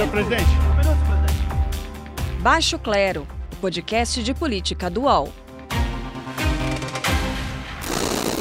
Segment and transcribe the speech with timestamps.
[0.00, 0.44] Senhor presidente.
[0.44, 2.40] Um minuto, presidente.
[2.40, 3.28] Baixo Clero,
[3.60, 5.28] podcast de política do UOL.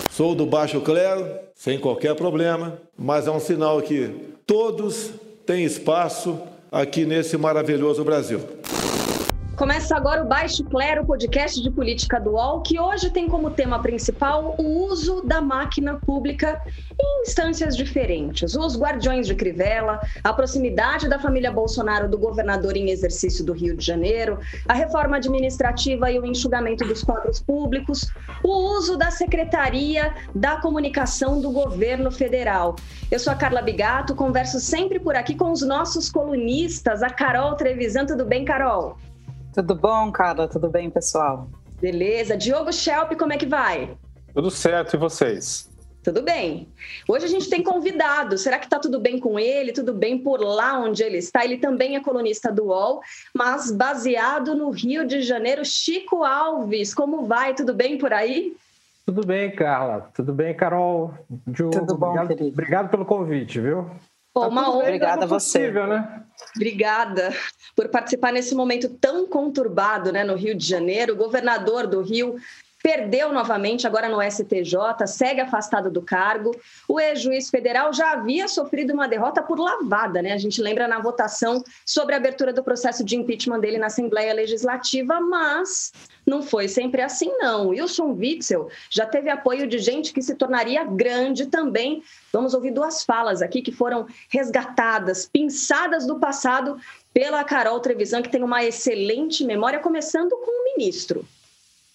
[0.10, 4.08] Sou do Baixo Clero, sem qualquer problema, mas é um sinal que
[4.48, 5.12] todos
[5.46, 6.40] têm espaço
[6.72, 8.40] aqui nesse maravilhoso Brasil.
[9.60, 13.82] Começa agora o Baixo Clero, podcast de política do UOL, que hoje tem como tema
[13.82, 16.62] principal o uso da máquina pública
[16.98, 18.56] em instâncias diferentes.
[18.56, 23.76] Os guardiões de Crivella, a proximidade da família Bolsonaro do governador em exercício do Rio
[23.76, 28.10] de Janeiro, a reforma administrativa e o enxugamento dos quadros públicos,
[28.42, 32.78] o uso da Secretaria da Comunicação do governo federal.
[33.12, 37.56] Eu sou a Carla Bigato, converso sempre por aqui com os nossos colunistas, a Carol
[37.56, 38.06] Trevisan.
[38.06, 38.96] Tudo bem, Carol?
[39.54, 40.48] Tudo bom, Carla?
[40.48, 41.50] Tudo bem, pessoal?
[41.82, 42.38] Beleza.
[42.38, 43.98] Diogo Schelp, como é que vai?
[44.34, 45.70] Tudo certo, e vocês?
[46.04, 46.68] Tudo bem.
[47.08, 48.38] Hoje a gente tem convidado.
[48.38, 49.74] Será que está tudo bem com ele?
[49.74, 51.44] Tudo bem por lá onde ele está?
[51.44, 53.02] Ele também é colunista do UOL,
[53.36, 55.66] mas baseado no Rio de Janeiro.
[55.66, 57.54] Chico Alves, como vai?
[57.54, 58.56] Tudo bem por aí?
[59.06, 60.10] Tudo bem, Carla.
[60.14, 61.14] Tudo bem, Carol?
[61.48, 62.50] Diogo, Tudo bom, obrigado, querido.
[62.54, 63.90] Obrigado pelo convite, viu?
[64.34, 64.84] Pô, tá uma honra.
[64.84, 65.60] Obrigada a você.
[65.60, 66.24] Possível, né?
[66.56, 67.34] Obrigada
[67.76, 71.14] por participar nesse momento tão conturbado né, no Rio de Janeiro.
[71.14, 72.36] O governador do Rio
[72.82, 76.52] perdeu novamente, agora no STJ, segue afastado do cargo.
[76.88, 80.34] O ex-juiz federal já havia sofrido uma derrota por lavada, né?
[80.34, 84.34] A gente lembra na votação sobre a abertura do processo de impeachment dele na Assembleia
[84.34, 85.92] Legislativa, mas
[86.26, 87.70] não foi sempre assim, não.
[87.70, 92.04] Wilson Witzel já teve apoio de gente que se tornaria grande também.
[92.32, 96.78] Vamos ouvir duas falas aqui que foram resgatadas, pinçadas do passado
[97.14, 101.26] pela Carol Trevisan, que tem uma excelente memória, começando com o ministro.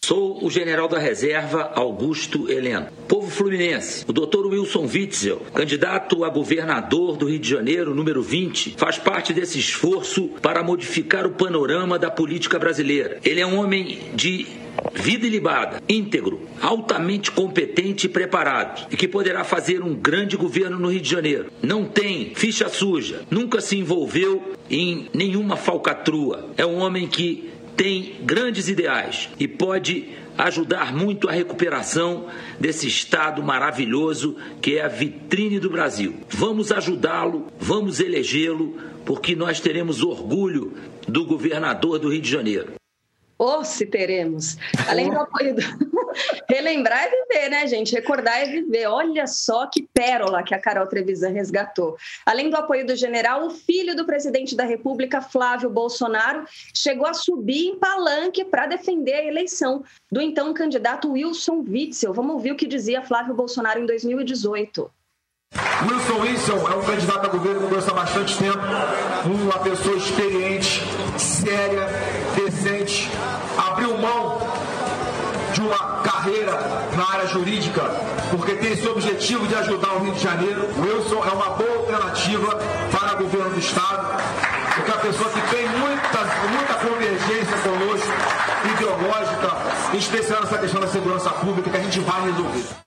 [0.04, 2.88] Sou o general da reserva Augusto Heleno.
[3.08, 8.74] Povo fluminense, o doutor Wilson Witzel, candidato a governador do Rio de Janeiro, número 20,
[8.76, 13.18] faz parte desse esforço para modificar o panorama da política brasileira.
[13.24, 14.46] Ele é um homem de
[14.92, 20.90] vida ilibada, íntegro, altamente competente e preparado, e que poderá fazer um grande governo no
[20.90, 21.50] Rio de Janeiro.
[21.62, 26.50] Não tem ficha suja, nunca se envolveu em nenhuma falcatrua.
[26.58, 32.26] É um homem que tem grandes ideais e pode ajudar muito a recuperação
[32.58, 36.14] desse estado maravilhoso que é a vitrine do Brasil.
[36.28, 40.74] Vamos ajudá-lo, vamos elegê-lo, porque nós teremos orgulho
[41.06, 42.74] do governador do Rio de Janeiro.
[43.36, 44.56] Ou oh, se teremos.
[44.88, 45.62] Além do apoio do...
[46.48, 47.92] Relembrar é viver, né, gente?
[47.94, 48.86] Recordar é viver.
[48.86, 51.96] Olha só que pérola que a Carol Trevisan resgatou.
[52.24, 57.14] Além do apoio do general, o filho do presidente da República, Flávio Bolsonaro, chegou a
[57.14, 62.12] subir em palanque para defender a eleição do então candidato Wilson Witzel.
[62.12, 64.90] Vamos ouvir o que dizia Flávio Bolsonaro em 2018.
[65.82, 68.58] Wilson Wilson é um candidato a governo que conheço há bastante tempo,
[69.26, 70.82] uma pessoa experiente,
[71.16, 71.86] séria,
[72.34, 73.10] decente,
[73.56, 74.40] abriu mão
[75.52, 76.52] de uma carreira
[76.96, 77.82] na área jurídica,
[78.30, 80.68] porque tem esse objetivo de ajudar o Rio de Janeiro.
[80.76, 82.58] O Wilson é uma boa alternativa
[82.90, 84.22] para o governo do Estado,
[84.74, 86.18] porque é uma pessoa que tem muita,
[86.50, 88.12] muita convergência conosco,
[88.74, 92.84] ideológica, em especial nessa questão da segurança pública, que a gente vai resolver.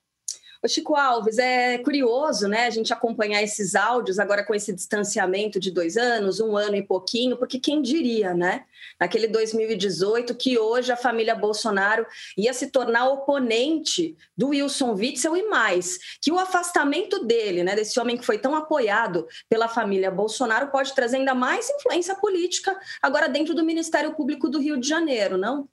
[0.68, 5.72] Chico Alves, é curioso, né, a gente acompanhar esses áudios agora com esse distanciamento de
[5.72, 8.66] dois anos, um ano e pouquinho, porque quem diria, né,
[9.00, 12.06] naquele 2018, que hoje a família Bolsonaro
[12.38, 18.00] ia se tornar oponente do Wilson Witzel e mais, que o afastamento dele, né, desse
[18.00, 23.30] homem que foi tão apoiado pela família Bolsonaro, pode trazer ainda mais influência política agora
[23.30, 25.68] dentro do Ministério Público do Rio de Janeiro, não?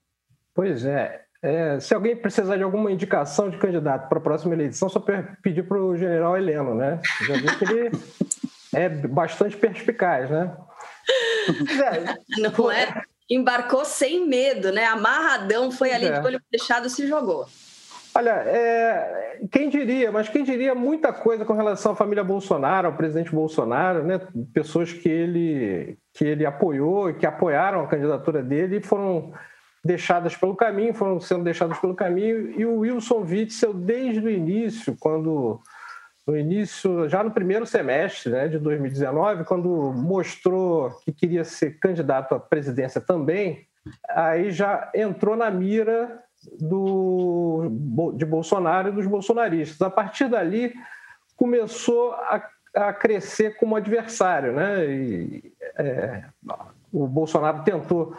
[0.54, 4.88] Pois é, é, se alguém precisar de alguma indicação de candidato para a próxima eleição,
[4.88, 4.98] só
[5.42, 6.98] pedir para o general Heleno, né?
[7.26, 7.90] Já vi que ele
[8.72, 10.56] é bastante perspicaz, né?
[11.84, 13.02] É, Não é?
[13.28, 14.86] Embarcou sem medo, né?
[14.86, 16.18] Amarradão, foi ali é.
[16.18, 17.46] de olho fechado se jogou.
[18.14, 22.96] Olha, é, quem diria, mas quem diria muita coisa com relação à família Bolsonaro, ao
[22.96, 24.18] presidente Bolsonaro, né?
[24.54, 29.34] Pessoas que ele, que ele apoiou e que apoiaram a candidatura dele e foram
[29.84, 34.96] deixadas pelo caminho, foram sendo deixadas pelo caminho, e o Wilson Witzel, desde o início,
[34.98, 35.60] quando
[36.26, 42.34] no início, já no primeiro semestre né, de 2019, quando mostrou que queria ser candidato
[42.34, 43.66] à presidência também,
[44.08, 46.18] aí já entrou na mira
[46.58, 47.68] do,
[48.16, 49.82] de Bolsonaro e dos bolsonaristas.
[49.82, 50.72] A partir dali,
[51.36, 52.42] começou a,
[52.74, 54.54] a crescer como adversário.
[54.54, 54.86] Né?
[54.86, 56.24] E, é,
[56.94, 58.16] o Bolsonaro tentou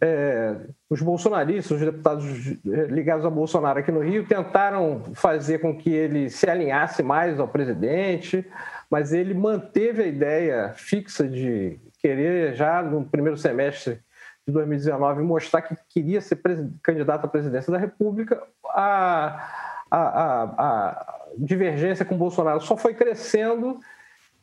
[0.00, 0.56] é,
[0.88, 2.24] os bolsonaristas, os deputados
[2.66, 7.38] é, ligados a Bolsonaro aqui no Rio, tentaram fazer com que ele se alinhasse mais
[7.38, 8.42] ao presidente,
[8.90, 14.00] mas ele manteve a ideia fixa de querer já no primeiro semestre
[14.46, 16.40] de 2019 mostrar que queria ser
[16.82, 19.48] candidato à presidência da República, a,
[19.90, 23.78] a, a, a divergência com Bolsonaro só foi crescendo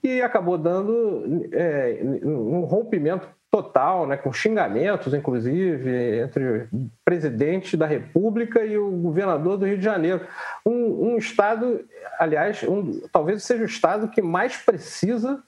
[0.03, 7.85] e acabou dando é, um rompimento total, né, com xingamentos, inclusive, entre o presidente da
[7.85, 10.25] República e o governador do Rio de Janeiro.
[10.65, 11.85] Um, um estado,
[12.17, 15.43] aliás, um, talvez seja o estado que mais precisa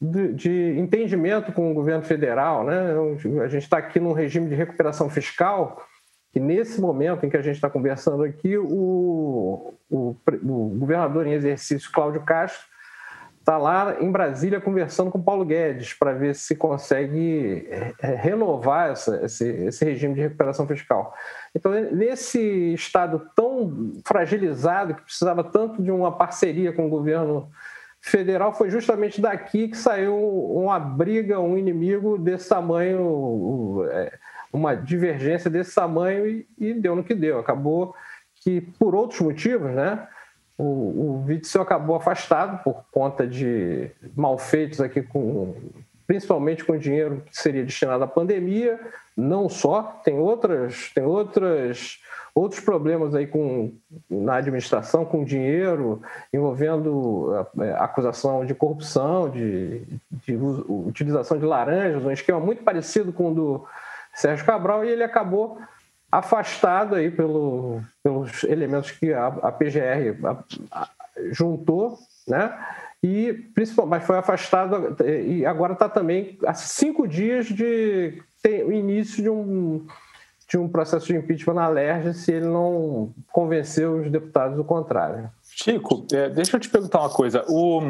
[0.00, 2.64] de, de entendimento com o governo federal.
[2.64, 2.92] Né?
[3.44, 5.80] A gente está aqui num regime de recuperação fiscal
[6.32, 11.32] que nesse momento em que a gente está conversando aqui, o, o, o governador em
[11.32, 12.66] exercício, Cláudio Castro,
[13.44, 18.92] está lá em Brasília conversando com Paulo Guedes para ver se consegue é, é, renovar
[18.92, 21.14] essa, esse, esse, regime de recuperação fiscal.
[21.54, 27.50] Então, nesse estado tão fragilizado, que precisava tanto de uma parceria com o governo
[28.00, 34.18] federal, foi justamente daqui que saiu uma briga, um inimigo desse tamanho, é,
[34.50, 37.38] uma divergência desse tamanho e, e deu no que deu.
[37.40, 37.94] Acabou
[38.36, 40.08] que, por outros motivos, né?
[40.56, 45.54] O, o Witzel acabou afastado por conta de malfeitos aqui com
[46.06, 48.78] principalmente com dinheiro que seria destinado à pandemia,
[49.16, 51.98] não só, tem outras, tem outras
[52.34, 53.72] outros problemas aí com
[54.10, 56.02] na administração com dinheiro
[56.32, 60.36] envolvendo é, acusação de corrupção, de, de
[60.68, 63.64] utilização de laranjas, um esquema muito parecido com o do
[64.12, 65.58] Sérgio Cabral e ele acabou
[66.18, 70.88] afastado aí pelo, pelos elementos que a, a PGR a, a,
[71.32, 72.56] juntou, né?
[73.02, 78.22] E principalmente foi afastado e agora está também há cinco dias de
[78.66, 79.86] o início de um
[80.48, 85.30] de um processo de impeachment na Lerge se ele não convenceu os deputados do contrário.
[85.50, 87.44] Chico, é, deixa eu te perguntar uma coisa.
[87.48, 87.80] O,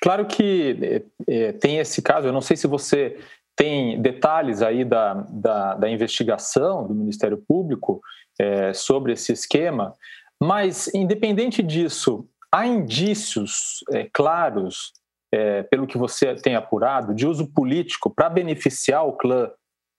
[0.00, 3.18] claro que é, é tem esse caso, eu não sei se você
[3.58, 8.00] tem detalhes aí da, da, da investigação do Ministério Público
[8.40, 9.92] é, sobre esse esquema,
[10.40, 14.92] mas, independente disso, há indícios é, claros,
[15.34, 19.50] é, pelo que você tem apurado, de uso político para beneficiar o clã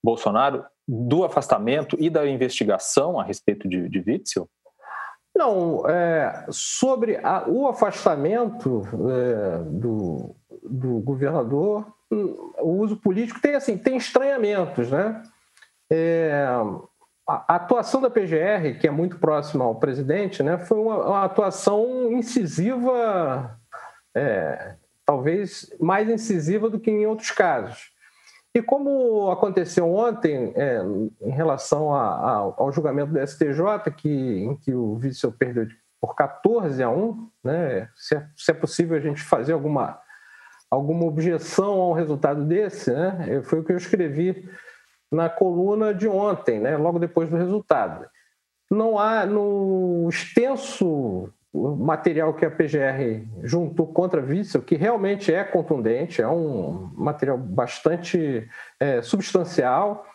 [0.02, 4.48] Bolsonaro do afastamento e da investigação a respeito de, de Witzel?
[5.36, 13.78] Não, é, sobre a, o afastamento é, do, do governador, o uso político tem assim
[13.78, 15.22] tem estranhamentos, né?
[15.92, 16.44] É,
[17.26, 22.12] a atuação da PGR, que é muito próxima ao presidente, né, foi uma, uma atuação
[22.12, 23.56] incisiva,
[24.14, 24.74] é,
[25.06, 27.90] talvez mais incisiva do que em outros casos.
[28.52, 30.80] E como aconteceu ontem, é,
[31.20, 35.68] em relação a, a, ao julgamento do STJ, que, em que o Vício perdeu
[36.00, 40.00] por 14 a 1, né, se é, se é possível a gente fazer alguma
[40.70, 43.42] alguma objeção ao resultado desse, né?
[43.44, 44.48] Foi o que eu escrevi
[45.10, 46.76] na coluna de ontem, né?
[46.76, 48.06] Logo depois do resultado.
[48.70, 56.22] Não há no extenso material que a PGR juntou contra Witzel, que realmente é contundente,
[56.22, 60.06] é um material bastante é, substancial,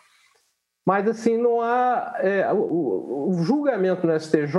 [0.86, 4.56] mas assim não há é, o, o, julgamento no STJ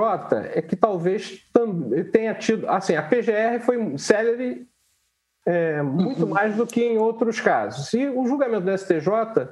[0.54, 1.50] é que talvez
[2.12, 4.68] tenha tido assim a PGR foi célere
[5.48, 6.30] é, muito uhum.
[6.30, 7.94] mais do que em outros casos.
[7.94, 9.48] E o julgamento do STJ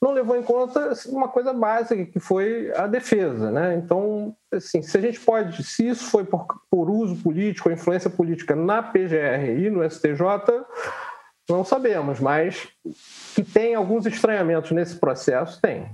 [0.00, 3.50] não levou em conta uma coisa básica, que foi a defesa.
[3.50, 3.74] Né?
[3.74, 8.54] Então, assim, se a gente pode, se isso foi por, por uso político, influência política
[8.54, 10.64] na PGR e no STJ,
[11.50, 12.68] não sabemos, mas
[13.34, 15.90] que tem alguns estranhamentos nesse processo, tem.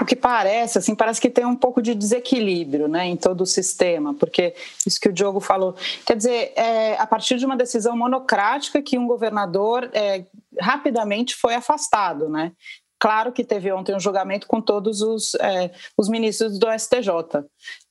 [0.00, 3.46] O que parece, assim, parece que tem um pouco de desequilíbrio né, em todo o
[3.46, 4.54] sistema, porque
[4.86, 5.74] isso que o Diogo falou.
[6.06, 10.24] Quer dizer, é, a partir de uma decisão monocrática que um governador é,
[10.60, 12.52] rapidamente foi afastado, né?
[13.00, 17.44] Claro que teve ontem um julgamento com todos os, é, os ministros do STJ.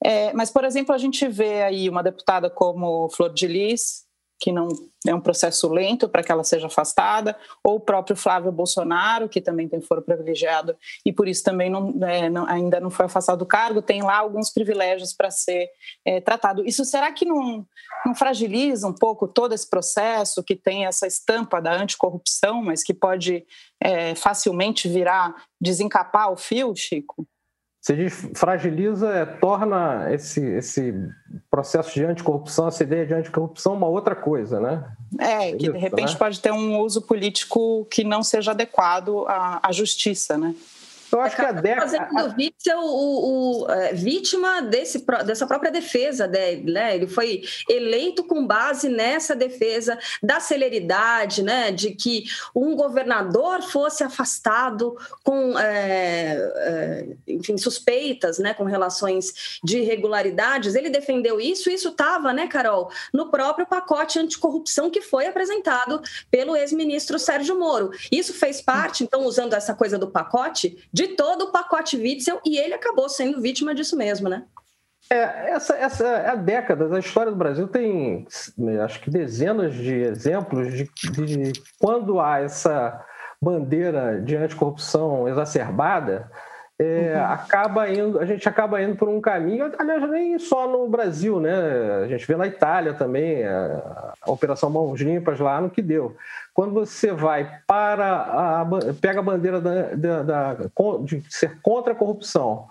[0.03, 4.06] É, mas, por exemplo, a gente vê aí uma deputada como Flor de Lis,
[4.39, 4.67] que não
[5.05, 9.41] é um processo lento para que ela seja afastada, ou o próprio Flávio Bolsonaro, que
[9.41, 10.75] também tem foro privilegiado
[11.05, 14.17] e por isso também não, é, não, ainda não foi afastado do cargo, tem lá
[14.17, 15.69] alguns privilégios para ser
[16.05, 16.65] é, tratado.
[16.65, 17.65] Isso será que não,
[18.05, 22.93] não fragiliza um pouco todo esse processo que tem essa estampa da anticorrupção, mas que
[22.93, 23.45] pode
[23.81, 27.27] é, facilmente virar desencapar o fio, Chico?
[27.87, 30.93] Você diz, fragiliza, é, torna esse, esse
[31.49, 34.83] processo de anticorrupção, essa ideia de anticorrupção, uma outra coisa, né?
[35.17, 36.19] É, que Isso, de repente né?
[36.19, 40.53] pode ter um uso político que não seja adequado à, à justiça, né?
[41.11, 41.81] Eu acho é, que a década.
[41.81, 46.95] Fazendo Witzel o, o, é, vítima desse, dessa própria defesa dele, né?
[46.95, 51.71] Ele foi eleito com base nessa defesa da celeridade, né?
[51.71, 58.53] De que um governador fosse afastado com, é, é, enfim, suspeitas, né?
[58.53, 60.75] Com relações de irregularidades.
[60.75, 66.01] Ele defendeu isso, e isso estava, né, Carol, no próprio pacote anticorrupção que foi apresentado
[66.29, 67.91] pelo ex-ministro Sérgio Moro.
[68.11, 72.57] Isso fez parte, então, usando essa coisa do pacote de todo o pacote Witzel e
[72.57, 74.45] ele acabou sendo vítima disso mesmo, né?
[75.11, 78.25] É, essa, essa é a década, a história do Brasil tem,
[78.83, 80.89] acho que dezenas de exemplos de,
[81.23, 82.99] de quando há essa
[83.39, 86.31] bandeira de anticorrupção exacerbada,
[86.79, 87.23] é, uhum.
[87.23, 91.51] acaba indo, a gente acaba indo por um caminho, aliás, nem só no Brasil, né?
[92.03, 96.15] A gente vê na Itália também, a, a Operação Mãos Limpas lá no que deu.
[96.53, 98.67] Quando você vai para a,
[99.01, 100.57] pega a bandeira da, da, da,
[101.03, 102.67] de ser contra a corrupção,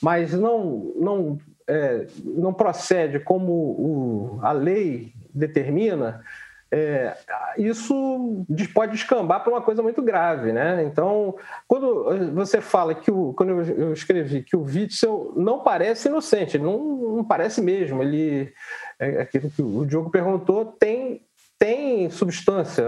[0.00, 6.22] mas não, não, é, não procede como o, a lei determina,
[6.70, 7.16] é,
[7.56, 8.44] isso
[8.74, 10.82] pode descambar para uma coisa muito grave, né?
[10.84, 11.34] Então,
[11.66, 16.78] quando você fala que o, quando eu escrevi que o Witzel não parece inocente, não,
[17.16, 18.02] não parece mesmo.
[18.02, 18.52] Ele,
[18.98, 21.22] é, aquilo que o Diogo perguntou, tem
[21.58, 22.86] tem substância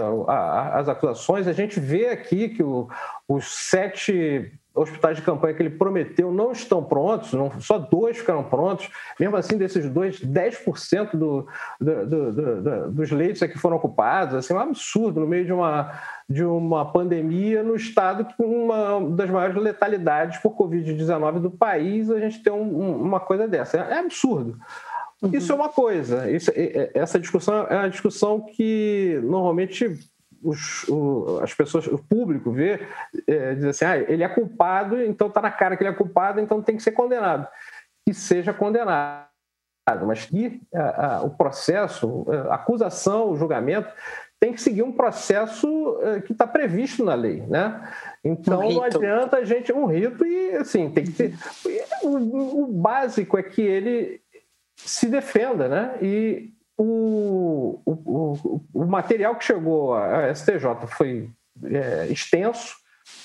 [0.71, 1.45] as acusações.
[1.45, 2.87] A gente vê aqui que o,
[3.27, 8.43] os sete hospitais de campanha que ele prometeu não estão prontos, não, só dois ficaram
[8.43, 8.89] prontos.
[9.19, 11.47] Mesmo assim, desses dois, 10% do,
[11.79, 14.35] do, do, do, dos leitos aqui foram ocupados.
[14.35, 15.91] Assim, é um absurdo no meio de uma,
[16.27, 22.19] de uma pandemia no estado com uma das maiores letalidades por Covid-19 do país, a
[22.19, 23.77] gente tem um, uma coisa dessa.
[23.77, 24.57] É, é absurdo.
[25.21, 25.31] Uhum.
[25.33, 26.31] Isso é uma coisa.
[26.31, 26.51] Isso,
[26.93, 29.99] essa discussão é uma discussão que normalmente
[30.43, 32.87] os, o, as pessoas, o público vê,
[33.27, 36.39] é, diz assim, ah, ele é culpado, então está na cara que ele é culpado,
[36.39, 37.47] então tem que ser condenado.
[38.05, 39.27] Que seja condenado.
[40.05, 43.91] Mas que a, a, o processo, a acusação, o julgamento,
[44.41, 47.93] tem que seguir um processo é, que está previsto na lei, né?
[48.23, 51.35] Então um não adianta a gente um rito e assim tem que ter
[52.01, 54.19] o, o básico é que ele
[54.75, 55.95] se defenda, né?
[56.01, 61.29] E o, o, o, material que chegou à STJ foi
[61.63, 62.75] é, extenso.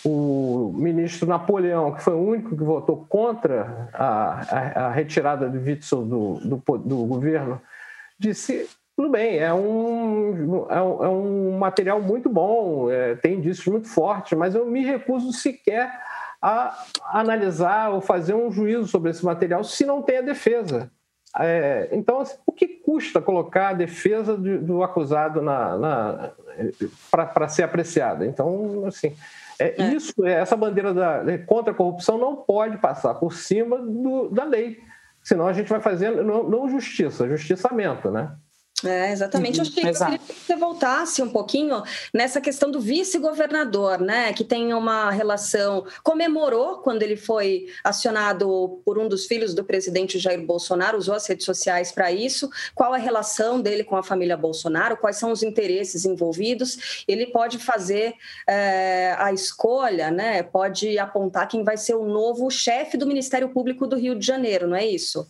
[0.04, 5.58] O ministro Napoleão, que foi o único que votou contra a, a, a retirada de
[5.58, 7.60] Witzel do, do, do, governo,
[8.18, 13.66] disse: tudo bem, é um, é um, é um material muito bom, é, tem indícios
[13.66, 15.90] muito fortes, mas eu me recuso sequer
[16.42, 20.90] a analisar ou fazer um juízo sobre esse material se não tem a defesa.
[21.38, 26.30] É, então, assim, o que custa colocar a defesa do, do acusado na, na
[27.10, 28.26] para ser apreciada?
[28.26, 29.14] Então, assim,
[29.58, 29.94] é, é.
[29.94, 34.80] isso, essa bandeira da, contra a corrupção não pode passar por cima do, da lei,
[35.22, 38.32] senão a gente vai fazer não, não justiça, justiçamento, né?
[38.84, 39.58] É, exatamente.
[39.58, 44.00] Uhum, eu achei que eu queria que você voltasse um pouquinho nessa questão do vice-governador,
[44.00, 44.34] né?
[44.34, 45.86] Que tem uma relação.
[46.02, 51.26] Comemorou quando ele foi acionado por um dos filhos do presidente Jair Bolsonaro, usou as
[51.26, 52.50] redes sociais para isso.
[52.74, 54.98] Qual a relação dele com a família Bolsonaro?
[54.98, 57.04] Quais são os interesses envolvidos?
[57.08, 58.14] Ele pode fazer
[58.46, 60.42] é, a escolha, né?
[60.42, 64.68] Pode apontar quem vai ser o novo chefe do Ministério Público do Rio de Janeiro,
[64.68, 65.26] não é isso?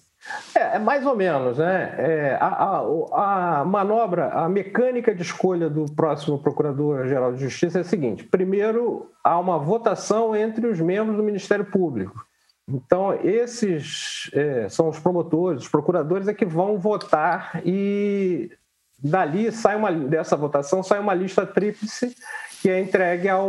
[0.54, 1.94] É, é, mais ou menos, né?
[1.98, 7.80] É, a, a, a, manobra, a mecânica de escolha do próximo Procurador-Geral de Justiça é
[7.82, 12.26] a seguinte: primeiro, há uma votação entre os membros do Ministério Público.
[12.68, 18.50] Então, esses é, são os promotores, os procuradores é que vão votar e
[18.98, 22.16] dali sai uma dessa votação sai uma lista tríplice
[22.62, 23.46] que é entregue ao,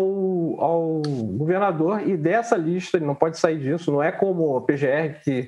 [0.59, 1.01] ao
[1.37, 5.47] governador e dessa lista ele não pode sair disso, não é como o PGR que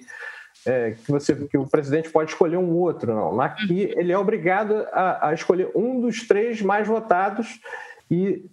[0.65, 3.39] é, que, você, que o presidente pode escolher um outro, não.
[3.39, 3.99] Aqui uhum.
[3.99, 7.59] ele é obrigado a, a escolher um dos três mais votados
[8.09, 8.45] e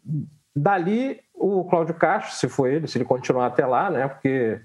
[0.55, 4.09] dali o Cláudio Castro, se for ele, se ele continuar até lá, né?
[4.09, 4.61] Porque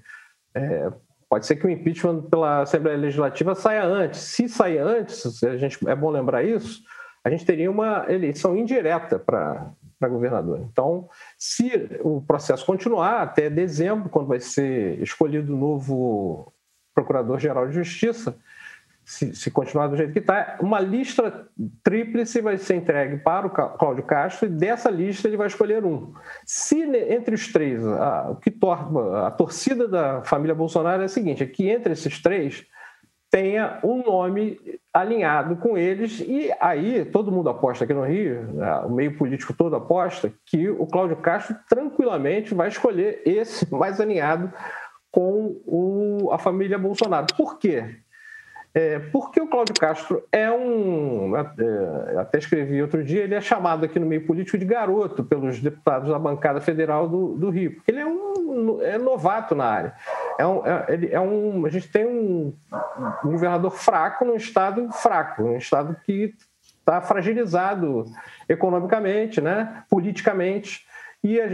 [0.54, 0.90] é,
[1.28, 4.20] pode ser que o impeachment pela Assembleia Legislativa saia antes.
[4.20, 6.82] Se sair antes, a gente, é bom lembrar isso,
[7.24, 9.70] a gente teria uma eleição indireta para
[10.02, 10.66] para governador.
[10.68, 11.08] Então,
[11.38, 11.70] se
[12.00, 16.52] o processo continuar até dezembro, quando vai ser escolhido o novo
[16.94, 18.36] Procurador-Geral de Justiça,
[19.04, 21.48] se, se, continuar do jeito que está, uma lista
[21.82, 26.12] tríplice vai ser entregue para o Cláudio Castro e dessa lista ele vai escolher um.
[26.46, 31.08] Se entre os três, a, o que torna a torcida da família Bolsonaro é a
[31.08, 32.64] seguinte: é que entre esses três
[33.32, 34.60] tenha um nome
[34.92, 36.20] alinhado com eles.
[36.20, 40.68] E aí todo mundo aposta aqui no Rio, né, o meio político todo aposta, que
[40.68, 44.52] o Cláudio Castro tranquilamente vai escolher esse mais alinhado
[45.12, 47.26] com o, a família Bolsonaro.
[47.36, 47.96] Por quê?
[48.74, 51.36] É, porque o Cláudio Castro é um.
[51.36, 55.60] É, até escrevi outro dia, ele é chamado aqui no meio político de garoto pelos
[55.60, 59.94] deputados da bancada federal do, do Rio, porque ele é um é novato na área.
[60.38, 62.54] É um, é, ele é um, a gente tem um,
[63.22, 66.34] um governador fraco num estado fraco, um estado que
[66.78, 68.06] está fragilizado
[68.48, 70.86] economicamente, né, politicamente.
[71.22, 71.44] E a,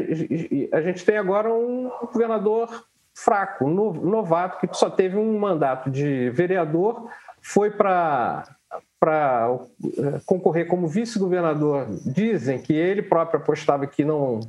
[0.79, 2.88] a gente tem agora um governador
[3.25, 7.09] fraco, novato, que só teve um mandato de vereador,
[7.43, 8.45] foi para
[9.01, 9.57] para
[9.97, 11.87] é, concorrer como vice-governador.
[12.05, 14.41] Dizem que ele próprio apostava que não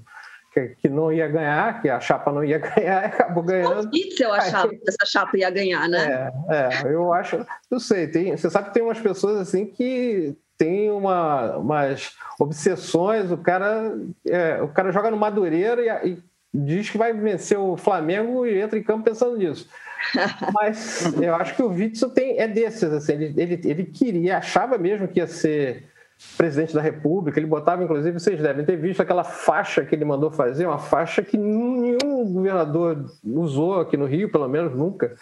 [0.52, 3.88] que, que, não ia ganhar, que a chapa não ia ganhar, acabou ganhando.
[3.88, 6.32] O Witzel achava que essa chapa ia ganhar, né?
[6.50, 10.36] É, é eu acho, não sei, tem, você sabe que tem umas pessoas assim que
[10.58, 13.96] tem uma, umas obsessões, o cara,
[14.28, 18.60] é, o cara joga no Madureira e, e diz que vai vencer o Flamengo e
[18.60, 19.68] entra em campo pensando nisso.
[20.53, 24.77] Mas eu acho que o Witzel tem, é desses, assim, ele, ele, ele queria, achava
[24.77, 25.89] mesmo que ia ser
[26.38, 30.29] presidente da República, ele botava, inclusive, vocês devem ter visto aquela faixa que ele mandou
[30.29, 35.15] fazer, uma faixa que nenhum governador usou aqui no Rio, pelo menos nunca,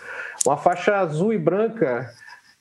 [0.45, 2.09] uma faixa azul e branca,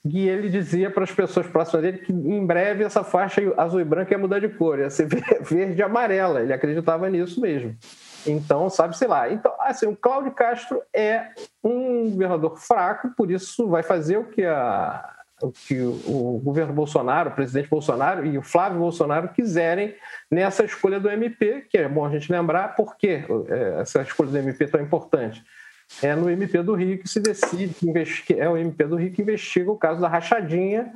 [0.05, 3.83] e ele dizia para as pessoas próximas dele que em breve essa faixa azul e
[3.83, 5.07] branca ia mudar de cor, ia ser
[5.41, 7.75] verde e amarela, ele acreditava nisso mesmo.
[8.25, 9.31] Então, sabe, sei lá.
[9.31, 11.29] Então, assim, o Cláudio Castro é
[11.63, 15.09] um governador fraco, por isso vai fazer o que, a,
[15.41, 19.95] o, que o governo Bolsonaro, o presidente Bolsonaro e o Flávio Bolsonaro quiserem
[20.29, 24.31] nessa escolha do MP, que é bom a gente lembrar por que é, essa escolha
[24.31, 25.43] do MP é tão importante.
[26.01, 29.21] É no MP do Rio que se decide, que é o MP do Rio que
[29.21, 30.93] investiga o caso da rachadinha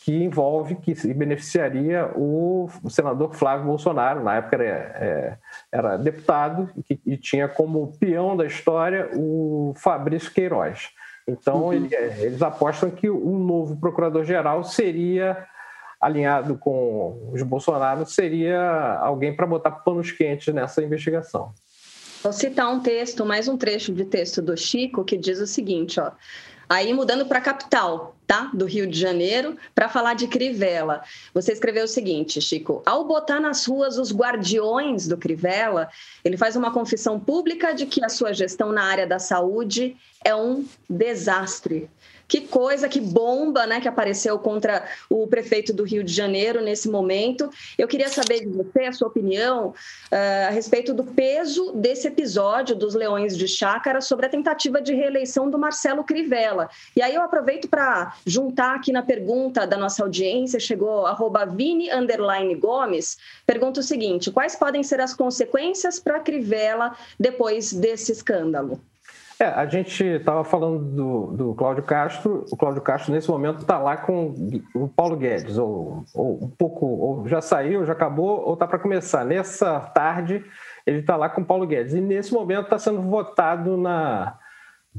[0.00, 5.38] que envolve, que beneficiaria o, senador Flávio Bolsonaro, na época era, é,
[5.74, 10.90] era deputado e, e, tinha como peão da história o Fabrício Queiroz.
[11.26, 11.72] Então, uhum.
[11.72, 15.44] ele, eles apostam que um novo procurador-geral seria
[16.00, 21.52] alinhado com os Bolsonaro, seria alguém para botar panos quentes nessa investigação.
[22.22, 25.98] Vou citar um texto, mais um trecho de texto do Chico, que diz o seguinte,
[25.98, 26.12] ó.
[26.68, 28.50] Aí mudando para a capital, tá?
[28.52, 31.02] Do Rio de Janeiro, para falar de Crivella.
[31.32, 35.88] Você escreveu o seguinte, Chico: ao botar nas ruas os guardiões do Crivella,
[36.24, 40.34] ele faz uma confissão pública de que a sua gestão na área da saúde é
[40.34, 41.88] um desastre.
[42.26, 46.88] Que coisa, que bomba né, que apareceu contra o prefeito do Rio de Janeiro nesse
[46.88, 47.50] momento.
[47.76, 52.74] Eu queria saber de você a sua opinião uh, a respeito do peso desse episódio
[52.74, 56.70] dos Leões de Chácara sobre a tentativa de reeleição do Marcelo Crivella.
[56.96, 61.88] E aí eu aproveito para juntar aqui na pergunta da nossa audiência, chegou arroba Vini
[62.58, 68.80] Gomes, pergunta o seguinte: quais podem ser as consequências para Crivella depois desse escândalo?
[69.38, 72.44] É, a gente estava falando do, do Cláudio Castro.
[72.52, 74.32] O Cláudio Castro, nesse momento, está lá com
[74.74, 78.78] o Paulo Guedes, ou, ou, um pouco, ou já saiu, já acabou, ou está para
[78.78, 79.24] começar.
[79.24, 80.44] Nessa tarde,
[80.86, 81.94] ele está lá com o Paulo Guedes.
[81.94, 84.38] E nesse momento está sendo votado na,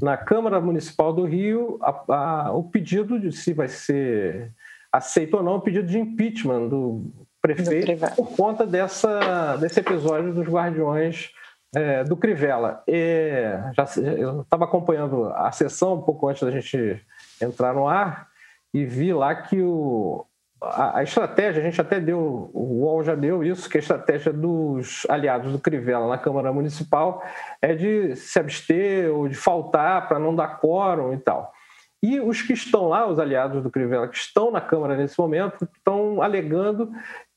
[0.00, 4.52] na Câmara Municipal do Rio a, a, o pedido de se vai ser
[4.92, 10.46] aceito ou não o pedido de impeachment do prefeito por conta dessa, desse episódio dos
[10.46, 11.30] guardiões
[11.74, 12.82] é, do Crivella.
[12.86, 17.00] E já, eu estava acompanhando a sessão um pouco antes da gente
[17.40, 18.28] entrar no ar
[18.74, 20.25] e vi lá que o,
[20.60, 24.32] a, a, estratégia, a gente até deu, o UOL já deu isso, que a estratégia
[24.32, 27.22] dos aliados do Crivella na Câmara Municipal
[27.60, 31.52] é de se abster ou de faltar para não dar quórum e tal.
[32.02, 35.68] E os que estão lá, os aliados do Crivella, que estão na Câmara nesse momento,
[35.76, 36.90] estão alegando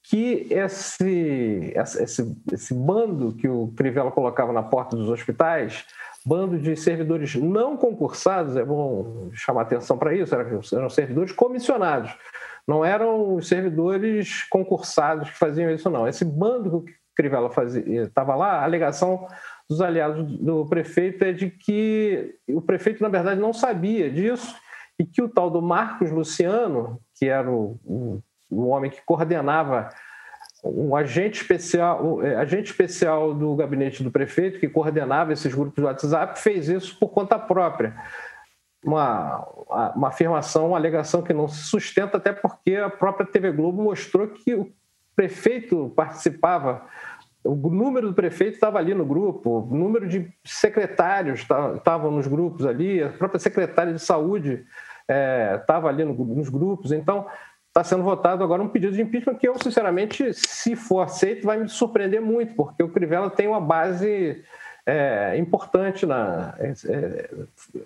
[0.04, 5.86] que esse, esse, esse bando que o Crivella colocava na porta dos hospitais,
[6.26, 12.16] bando de servidores não concursados, é bom chamar atenção para isso, eram servidores comissionados,
[12.68, 16.08] não eram os servidores concursados que faziam isso, não.
[16.08, 17.50] Esse bando que o Crivella
[18.06, 19.28] estava lá, a alegação
[19.70, 24.56] dos aliados do prefeito é de que o prefeito, na verdade, não sabia disso
[25.00, 29.90] e que o tal do Marcos Luciano, que era o, o um homem que coordenava
[30.64, 35.76] um agente especial, um é, agente especial do gabinete do prefeito que coordenava esses grupos
[35.76, 37.96] de WhatsApp fez isso por conta própria.
[38.84, 39.46] Uma,
[39.96, 44.28] uma afirmação, uma alegação que não se sustenta, até porque a própria TV Globo mostrou
[44.28, 44.72] que o
[45.16, 46.86] prefeito participava,
[47.44, 51.46] o número do prefeito estava ali no grupo, o número de secretários
[51.76, 54.66] estavam nos grupos ali, a própria secretária de saúde
[55.60, 56.92] estava é, ali no, nos grupos.
[56.92, 57.26] Então,
[57.70, 61.58] está sendo votado agora um pedido de impeachment que eu, sinceramente, se for aceito, vai
[61.58, 64.44] me surpreender muito, porque o Crivella tem uma base
[64.86, 67.30] é, importante na, é,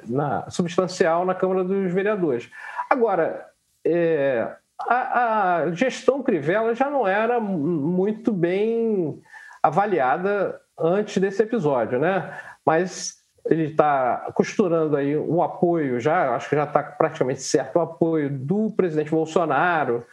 [0.07, 2.49] na, substancial na Câmara dos Vereadores.
[2.89, 3.45] Agora,
[3.83, 4.47] é,
[4.79, 9.21] a, a, gestão Crivella já não era muito bem
[9.61, 12.37] avaliada antes desse episódio, né?
[12.65, 17.81] Mas ele está costurando aí o apoio, já acho que já está praticamente certo, o
[17.81, 20.05] apoio do presidente Bolsonaro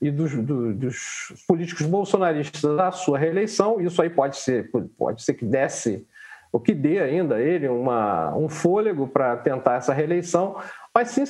[0.00, 3.80] e dos, do, dos políticos bolsonaristas da sua reeleição.
[3.80, 6.06] Isso aí pode ser, pode ser que desse
[6.54, 10.56] o que dê ainda ele uma, um fôlego para tentar essa reeleição.
[10.94, 11.24] Mas, sim,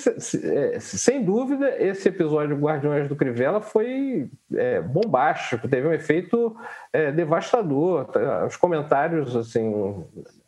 [0.45, 6.55] é, sem dúvida, esse episódio Guardiões do Crivella foi é, bombástico, teve um efeito
[6.93, 8.07] é, devastador.
[8.47, 10.05] Os comentários, assim,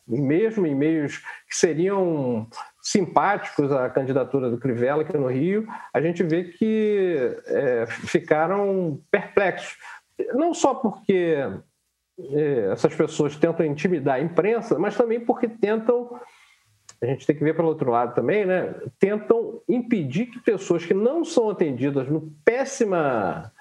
[0.06, 2.46] mesmo em meios que seriam
[2.80, 9.76] simpáticos à candidatura do Crivella aqui no Rio, a gente vê que é, ficaram perplexos.
[10.34, 11.36] Não só porque
[12.18, 16.18] é, essas pessoas tentam intimidar a imprensa, mas também porque tentam,
[17.02, 18.74] a gente tem que ver pelo outro lado também, né?
[18.98, 23.52] tentam impedir que pessoas que não são atendidas no péssima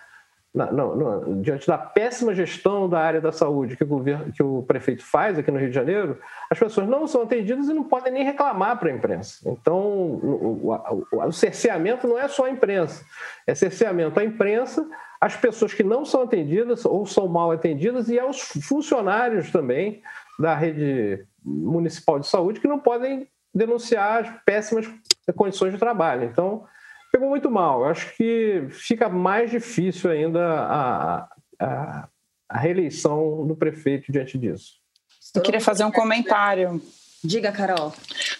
[0.55, 4.63] na, não, diante da péssima gestão da área da saúde que o, governo, que o
[4.63, 6.17] prefeito faz aqui no Rio de Janeiro,
[6.49, 9.41] as pessoas não são atendidas e não podem nem reclamar para a imprensa.
[9.45, 10.71] Então, o,
[11.11, 13.03] o, o, cerceamento não é só a imprensa,
[13.45, 14.87] é cerceamento à imprensa,
[15.19, 20.01] às pessoas que não são atendidas ou são mal atendidas e aos funcionários também
[20.39, 24.89] da rede municipal de saúde que não podem denunciar as péssimas
[25.35, 26.23] condições de trabalho.
[26.23, 26.65] Então,
[27.15, 27.81] pegou muito mal.
[27.81, 32.09] Eu acho que fica mais difícil ainda a, a,
[32.49, 34.73] a reeleição do prefeito diante disso.
[35.33, 36.81] Eu queria fazer um comentário.
[37.23, 37.93] Diga, Carol.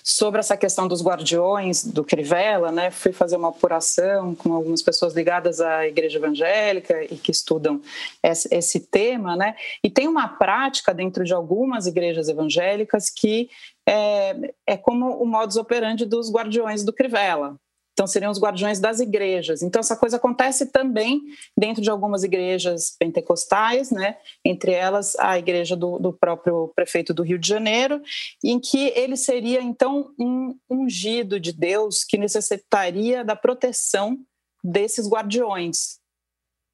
[0.03, 2.91] Sobre essa questão dos guardiões do Crivella, né?
[2.91, 7.81] Fui fazer uma apuração com algumas pessoas ligadas à igreja evangélica e que estudam
[8.21, 9.55] esse, tema, né?
[9.81, 13.49] E tem uma prática dentro de algumas igrejas evangélicas que
[13.87, 17.57] é, é como o modus operandi dos guardiões do Crivella.
[17.95, 19.61] Então, seriam os guardiões das igrejas.
[19.61, 21.21] Então, essa coisa acontece também
[21.57, 24.17] dentro de algumas igrejas pentecostais, né?
[24.43, 28.01] entre elas a igreja do, do próprio prefeito do Rio de Janeiro,
[28.43, 34.19] em que ele seria, então, um ungido de Deus que necessitaria da proteção
[34.61, 35.97] desses guardiões.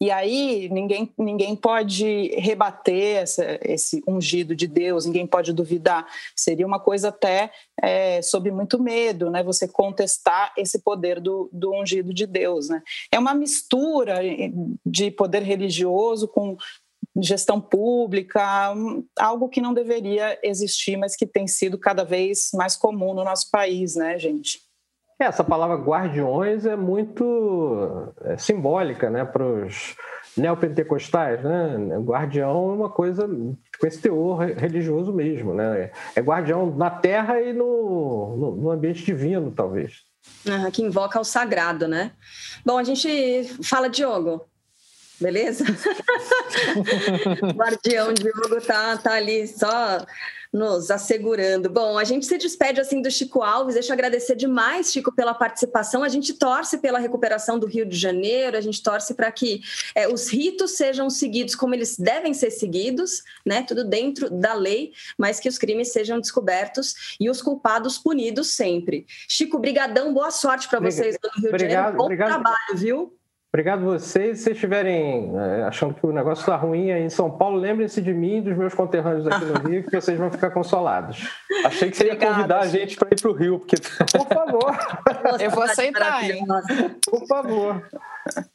[0.02, 6.08] E aí ninguém, ninguém pode rebater essa, esse ungido de Deus, ninguém pode duvidar.
[6.36, 9.44] Seria uma coisa até é, sob muito medo, né?
[9.44, 12.82] Você contestar esse poder do, do ungido de Deus, né?
[13.12, 14.22] É uma mistura
[14.84, 16.58] de poder religioso com
[17.18, 18.74] gestão pública,
[19.20, 23.52] algo que não deveria existir, mas que tem sido cada vez mais comum no nosso
[23.52, 24.62] país, né, gente?
[25.22, 29.96] É, essa palavra guardiões é muito é, simbólica né, para os
[30.36, 31.44] neopentecostais.
[31.44, 32.00] Né?
[32.00, 35.54] Guardião é uma coisa com esse teor religioso mesmo.
[35.54, 35.92] Né?
[36.16, 40.02] É guardião na terra e no, no, no ambiente divino, talvez.
[40.50, 42.14] Ah, que invoca o sagrado, né?
[42.66, 44.44] Bom, a gente fala, Diogo,
[45.20, 45.66] beleza?
[47.56, 50.04] Guardião Diogo tá, tá ali só
[50.52, 51.70] nos assegurando.
[51.70, 53.76] Bom, a gente se despede assim do Chico Alves.
[53.76, 56.04] Deixa eu agradecer demais, Chico, pela participação.
[56.04, 59.62] A gente torce pela recuperação do Rio de Janeiro, a gente torce para que
[59.96, 63.64] é, os ritos sejam seguidos como eles devem ser seguidos, né?
[63.64, 69.06] Tudo dentro da lei, mas que os crimes sejam descobertos e os culpados punidos sempre.
[69.28, 71.98] Chico, brigadão, boa sorte para vocês no Rio obrigado, de Janeiro.
[71.98, 72.30] Bom obrigado.
[72.30, 73.21] trabalho, viu?
[73.54, 74.38] Obrigado a vocês.
[74.38, 78.02] Se vocês estiverem é, achando que o negócio está ruim aí em São Paulo, lembrem-se
[78.02, 81.28] de mim e dos meus conterrâneos aqui no Rio, que vocês vão ficar consolados.
[81.66, 83.76] Achei que você ia convidar a gente para ir para o Rio, porque.
[84.18, 84.78] Por favor.
[85.38, 86.46] Eu vou aceitar, hein?
[87.06, 87.90] Por favor.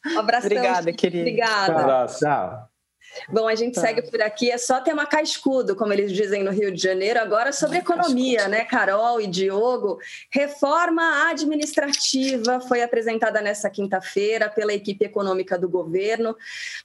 [0.06, 0.46] Um abração.
[0.50, 1.20] Obrigada, querida.
[1.20, 1.72] Obrigada.
[1.72, 2.18] Um abraço.
[2.20, 2.75] Tchau.
[3.28, 3.80] Bom, a gente tá.
[3.80, 7.20] segue por aqui, é só ter uma cascudo, como eles dizem no Rio de Janeiro.
[7.20, 9.98] Agora sobre economia, né, Carol e Diogo?
[10.30, 16.36] Reforma administrativa foi apresentada nessa quinta-feira pela equipe econômica do governo,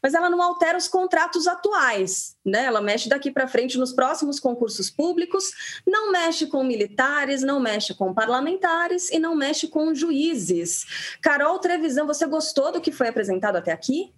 [0.01, 2.65] mas ela não altera os contratos atuais, né?
[2.65, 7.93] Ela mexe daqui para frente nos próximos concursos públicos, não mexe com militares, não mexe
[7.93, 11.17] com parlamentares e não mexe com juízes.
[11.21, 14.13] Carol Trevisan, você gostou do que foi apresentado até aqui?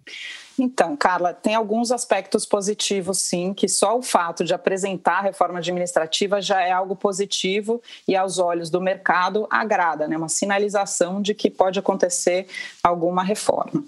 [0.58, 5.58] Então, Carla, tem alguns aspectos positivos, sim, que só o fato de apresentar a reforma
[5.58, 10.16] administrativa já é algo positivo e, aos olhos do mercado, agrada, né?
[10.16, 12.46] Uma sinalização de que pode acontecer
[12.82, 13.84] alguma reforma.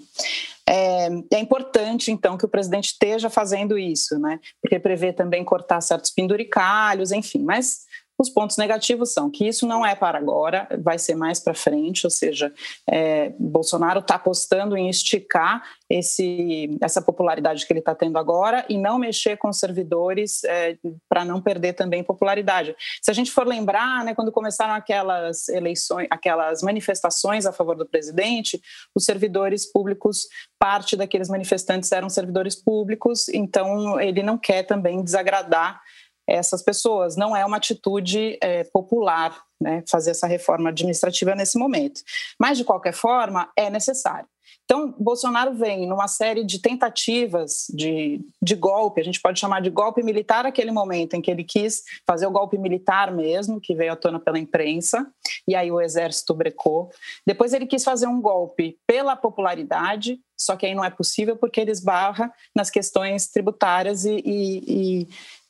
[0.69, 4.37] É, é, importante, então, que o presidente esteja fazendo isso, né?
[4.61, 7.86] Porque prevê também cortar certos penduricalhos, enfim, mas
[8.19, 12.05] Os pontos negativos são que isso não é para agora, vai ser mais para frente,
[12.05, 12.51] ou seja,
[12.89, 18.77] é, Bolsonaro está apostando em esticar esse, essa popularidade que ele está tendo agora e
[18.77, 20.77] não mexer com os servidores é,
[21.07, 22.75] para não perder também popularidade.
[23.01, 27.85] Se a gente for lembrar, né, quando começaram aquelas eleições, aquelas manifestações a favor do
[27.85, 28.59] presidente,
[28.95, 30.27] os servidores públicos,
[30.57, 35.81] parte daqueles manifestantes eram servidores públicos, então ele não quer também desagradar
[36.27, 37.15] essas pessoas.
[37.15, 42.01] Não é uma atitude é, popular né, fazer essa reforma administrativa nesse momento.
[42.39, 44.27] Mas, de qualquer forma, é necessário.
[44.67, 49.69] Então, Bolsonaro vem numa série de tentativas de, de golpe, a gente pode chamar de
[49.69, 53.93] golpe militar aquele momento em que ele quis fazer o golpe militar mesmo, que veio
[53.93, 55.07] à tona pela imprensa,
[55.47, 56.91] e aí o exército brecou.
[57.25, 61.61] Depois ele quis fazer um golpe pela popularidade, só que aí não é possível porque
[61.61, 65.07] ele esbarra nas questões tributárias e, e, e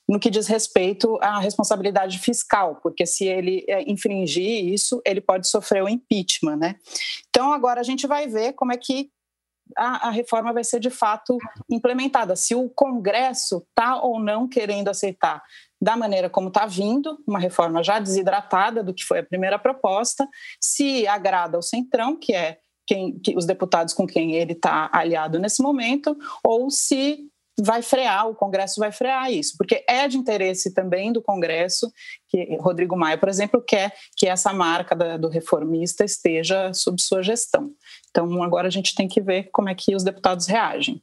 [0.07, 5.47] no que diz respeito à responsabilidade fiscal, porque se ele é, infringir isso, ele pode
[5.47, 6.75] sofrer o impeachment, né?
[7.29, 9.09] Então agora a gente vai ver como é que
[9.75, 11.37] a, a reforma vai ser de fato
[11.69, 15.43] implementada, se o Congresso está ou não querendo aceitar
[15.81, 20.27] da maneira como está vindo, uma reforma já desidratada do que foi a primeira proposta,
[20.59, 25.37] se agrada ao Centrão, que é quem, que, os deputados com quem ele está aliado
[25.37, 27.27] nesse momento, ou se
[27.59, 31.91] vai frear, o Congresso vai frear isso, porque é de interesse também do Congresso
[32.27, 37.23] que Rodrigo Maia, por exemplo, quer que essa marca da, do reformista esteja sob sua
[37.23, 37.71] gestão.
[38.09, 41.01] Então, agora a gente tem que ver como é que os deputados reagem.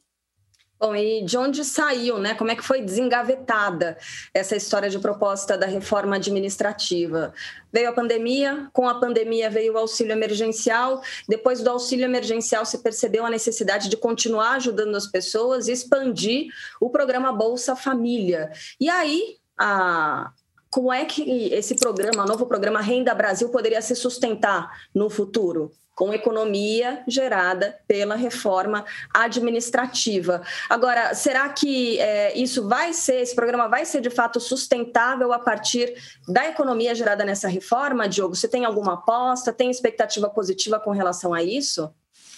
[0.85, 2.35] Bom, e de onde saiu, né?
[2.35, 3.97] Como é que foi desengavetada
[4.35, 7.33] essa história de proposta da reforma administrativa?
[7.73, 11.01] Veio a pandemia, com a pandemia veio o auxílio emergencial.
[11.27, 16.49] Depois do auxílio emergencial, se percebeu a necessidade de continuar ajudando as pessoas e expandir
[16.79, 18.53] o programa Bolsa Família.
[18.79, 20.33] E aí, a,
[20.69, 25.73] como é que esse programa, novo programa Renda Brasil, poderia se sustentar no futuro?
[25.95, 30.43] Com economia gerada pela reforma administrativa.
[30.69, 35.39] Agora, será que é, isso vai ser, esse programa vai ser de fato sustentável a
[35.39, 35.95] partir
[36.29, 38.35] da economia gerada nessa reforma, Diogo?
[38.35, 39.53] Você tem alguma aposta?
[39.53, 41.91] Tem expectativa positiva com relação a isso?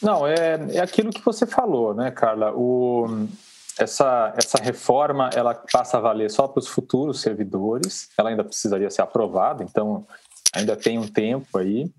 [0.02, 2.52] Não, é, é aquilo que você falou, né, Carla?
[2.54, 3.26] O,
[3.78, 8.90] essa, essa reforma ela passa a valer só para os futuros servidores, ela ainda precisaria
[8.90, 10.06] ser aprovada, então
[10.54, 11.90] ainda tem um tempo aí.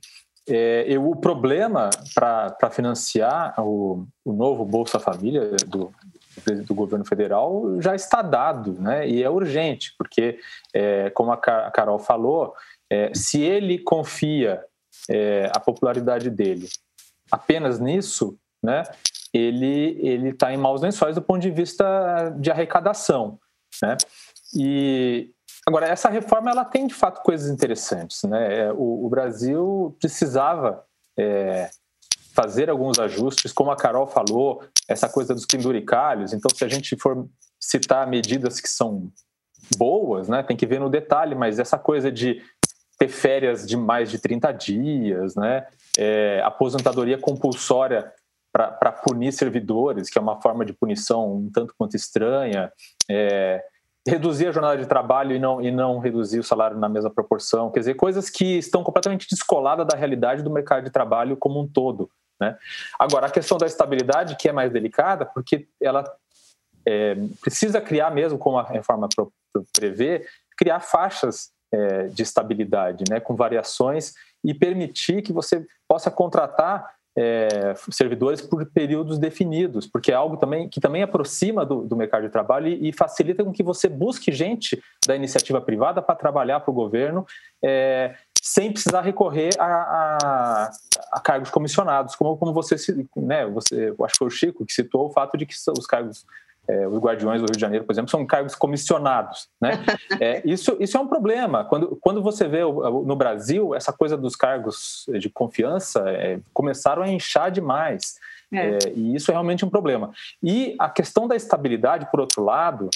[0.49, 5.91] É, eu, o problema para financiar o, o, novo Bolsa Família do,
[6.65, 9.07] do governo federal já está dado, né?
[9.07, 10.39] E é urgente, porque,
[10.73, 12.53] é, como a Carol falou,
[12.89, 14.63] é, se ele confia
[15.09, 16.67] é, a popularidade dele
[17.29, 18.83] apenas nisso, né?
[19.33, 23.37] Ele ele está em maus lençóis do ponto de vista de arrecadação,
[23.81, 23.97] né?
[24.55, 25.31] E
[25.67, 28.23] Agora, essa reforma ela tem de fato coisas interessantes.
[28.23, 28.59] Né?
[28.59, 30.81] É, o, o Brasil precisava
[31.19, 31.69] é,
[32.33, 36.31] fazer alguns ajustes, como a Carol falou, essa coisa dos penduricalhos.
[36.31, 37.27] Então, se a gente for
[37.59, 39.11] citar medidas que são
[39.77, 42.41] boas, né, tem que ver no detalhe, mas essa coisa de
[42.97, 48.09] ter férias de mais de 30 dias, né, é, aposentadoria compulsória
[48.53, 52.71] para punir servidores, que é uma forma de punição um tanto quanto estranha,
[53.09, 53.61] é,
[54.07, 57.69] reduzir a jornada de trabalho e não, e não reduzir o salário na mesma proporção,
[57.71, 61.67] quer dizer, coisas que estão completamente descoladas da realidade do mercado de trabalho como um
[61.67, 62.09] todo.
[62.39, 62.57] Né?
[62.97, 66.03] Agora, a questão da estabilidade, que é mais delicada, porque ela
[66.87, 69.09] é, precisa criar, mesmo como a reforma
[69.77, 70.25] prevê,
[70.57, 77.73] criar faixas é, de estabilidade, né, com variações e permitir que você possa contratar é,
[77.89, 82.29] servidores por períodos definidos, porque é algo também que também aproxima do, do mercado de
[82.29, 86.69] trabalho e, e, facilita com que você busque gente da iniciativa privada para trabalhar para
[86.69, 87.25] o governo
[87.63, 90.71] é, sem precisar recorrer a, a,
[91.13, 92.75] a, cargos comissionados, como, como você,
[93.15, 96.23] né, você, acho que foi o Chico que citou o fato de que os cargos
[96.69, 99.47] é, os guardiões do Rio de Janeiro, por exemplo, são cargos comissionados.
[99.61, 99.71] Né?
[100.19, 101.63] É, isso, isso é um problema.
[101.65, 107.09] Quando, quando você vê no Brasil essa coisa dos cargos de confiança é, começaram a
[107.09, 108.15] inchar demais.
[108.51, 108.57] É.
[108.57, 108.77] é.
[108.95, 110.11] e isso é realmente um problema.
[110.41, 112.89] E a questão da estabilidade, por outro lado,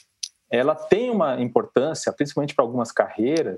[0.50, 3.56] ela tem uma importância, principalmente para algumas carreiras,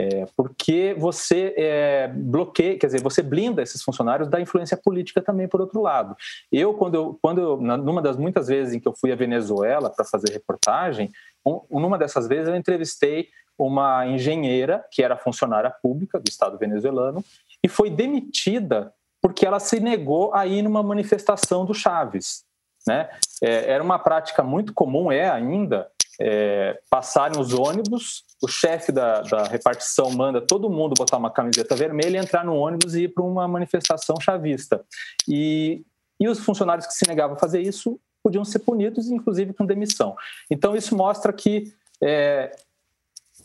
[0.00, 5.46] é, porque você é, bloqueia, quer dizer, você blinda esses funcionários da influência política também,
[5.46, 6.16] por outro lado.
[6.50, 9.90] Eu, quando eu, quando eu, numa das muitas vezes em que eu fui à Venezuela
[9.90, 11.10] para fazer reportagem,
[11.44, 17.22] um, numa dessas vezes eu entrevistei uma engenheira que era funcionária pública do Estado venezuelano
[17.62, 22.42] e foi demitida porque ela se negou a ir numa manifestação do Chaves.
[22.86, 23.10] Né?
[23.42, 29.22] É, era uma prática muito comum, é ainda, é, passarem os ônibus, o chefe da,
[29.22, 33.24] da, repartição manda todo mundo botar uma camiseta vermelha, entrar no ônibus e ir para
[33.24, 34.84] uma manifestação chavista.
[35.26, 35.82] E,
[36.20, 40.14] e os funcionários que se negavam a fazer isso podiam ser punidos, inclusive com demissão.
[40.50, 42.54] Então, isso mostra que, é,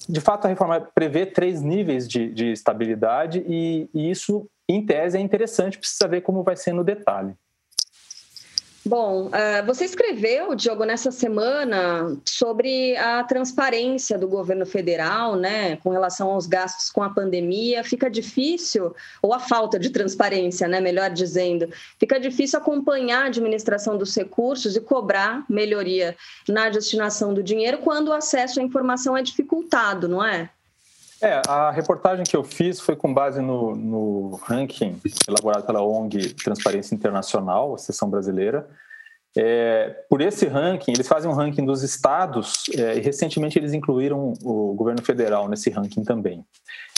[0.10, 5.18] de fato, a reforma prevê três níveis de, de estabilidade e, e isso, em tese,
[5.18, 7.38] é interessante, precisa ver como vai ser no detalhe.
[8.88, 15.90] Bom, uh, você escreveu, Diogo, nessa semana sobre a transparência do governo federal, né, com
[15.90, 17.84] relação aos gastos com a pandemia.
[17.84, 21.68] Fica difícil, ou a falta de transparência, né, melhor dizendo,
[22.00, 26.16] fica difícil acompanhar a administração dos recursos e cobrar melhoria
[26.48, 30.52] na destinação do dinheiro quando o acesso à informação é dificultado, não é?
[31.22, 36.34] É, a reportagem que eu fiz foi com base no, no ranking elaborado pela ONG
[36.34, 38.68] Transparência Internacional, a seção brasileira.
[39.38, 44.34] É, por esse ranking, eles fazem um ranking dos estados é, e recentemente eles incluíram
[44.44, 46.46] o governo federal nesse ranking também.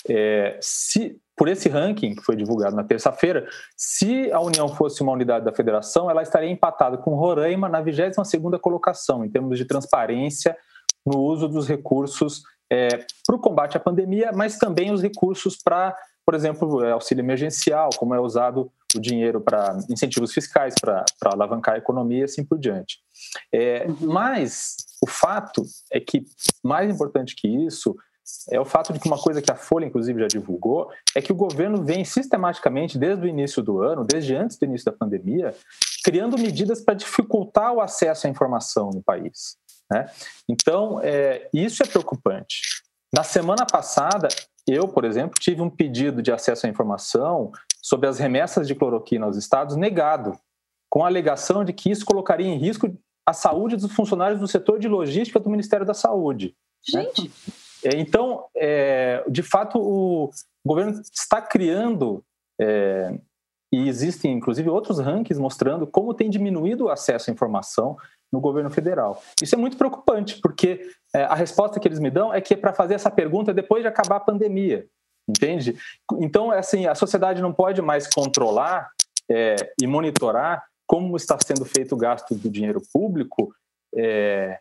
[0.07, 5.11] É, se por esse ranking que foi divulgado na terça-feira, se a União fosse uma
[5.11, 10.55] unidade da federação, ela estaria empatada com Roraima na 22ª colocação em termos de transparência
[11.05, 15.95] no uso dos recursos é, para o combate à pandemia, mas também os recursos para,
[16.25, 21.75] por exemplo, é, auxílio emergencial, como é usado o dinheiro para incentivos fiscais, para alavancar
[21.75, 22.99] a economia e assim por diante.
[23.53, 26.25] É, mas o fato é que,
[26.63, 27.95] mais importante que isso,
[28.49, 31.31] é o fato de que uma coisa que a Folha, inclusive, já divulgou, é que
[31.31, 35.55] o governo vem sistematicamente, desde o início do ano, desde antes do início da pandemia,
[36.03, 39.57] criando medidas para dificultar o acesso à informação no país.
[39.91, 40.09] Né?
[40.49, 42.83] Então, é, isso é preocupante.
[43.13, 44.27] Na semana passada,
[44.67, 49.25] eu, por exemplo, tive um pedido de acesso à informação sobre as remessas de cloroquina
[49.25, 50.37] aos estados negado,
[50.89, 52.93] com a alegação de que isso colocaria em risco
[53.25, 56.55] a saúde dos funcionários do setor de logística do Ministério da Saúde.
[56.93, 57.03] Né?
[57.03, 57.31] Gente.
[57.83, 57.91] Né?
[57.95, 60.31] Então, é, de fato, o
[60.65, 62.23] governo está criando
[62.59, 63.17] é,
[63.71, 67.97] e existem, inclusive, outros rankings mostrando como tem diminuído o acesso à informação
[68.31, 69.21] no governo federal.
[69.41, 70.81] Isso é muito preocupante, porque
[71.13, 73.83] é, a resposta que eles me dão é que é para fazer essa pergunta depois
[73.83, 74.85] de acabar a pandemia,
[75.27, 75.77] entende?
[76.19, 78.89] Então, assim, a sociedade não pode mais controlar
[79.29, 83.53] é, e monitorar como está sendo feito o gasto do dinheiro público
[83.95, 84.59] é,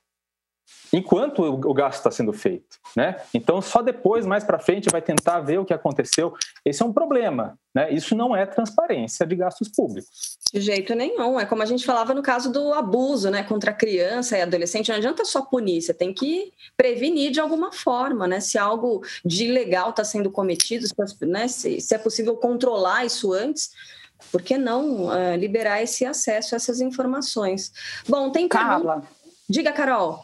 [0.93, 3.17] enquanto o gasto está sendo feito, né?
[3.33, 6.35] Então só depois, mais para frente, vai tentar ver o que aconteceu.
[6.65, 7.93] Esse é um problema, né?
[7.93, 10.39] Isso não é transparência de gastos públicos.
[10.53, 11.39] De jeito nenhum.
[11.39, 14.89] É como a gente falava no caso do abuso, né, contra criança e adolescente.
[14.89, 18.41] Não adianta só punir, você tem que prevenir de alguma forma, né?
[18.41, 20.87] Se algo de ilegal está sendo cometido,
[21.23, 21.49] né?
[21.49, 23.71] Se, se, é possível controlar isso antes.
[24.33, 27.71] Por que não uh, liberar esse acesso a essas informações?
[28.09, 29.03] Bom, tem Carla.
[29.49, 30.21] Diga, Carol.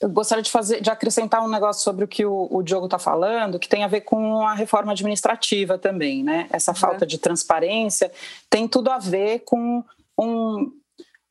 [0.00, 2.98] Eu gostaria de fazer, de acrescentar um negócio sobre o que o, o Diogo está
[2.98, 6.48] falando, que tem a ver com a reforma administrativa também, né?
[6.50, 8.10] Essa falta de transparência
[8.50, 9.84] tem tudo a ver com
[10.18, 10.72] um,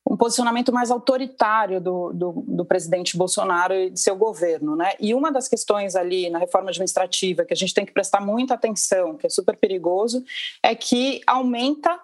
[0.10, 4.93] um posicionamento mais autoritário do, do, do, presidente Bolsonaro e de seu governo, né?
[5.01, 8.53] E uma das questões ali na reforma administrativa que a gente tem que prestar muita
[8.53, 10.23] atenção, que é super perigoso,
[10.63, 11.99] é que aumenta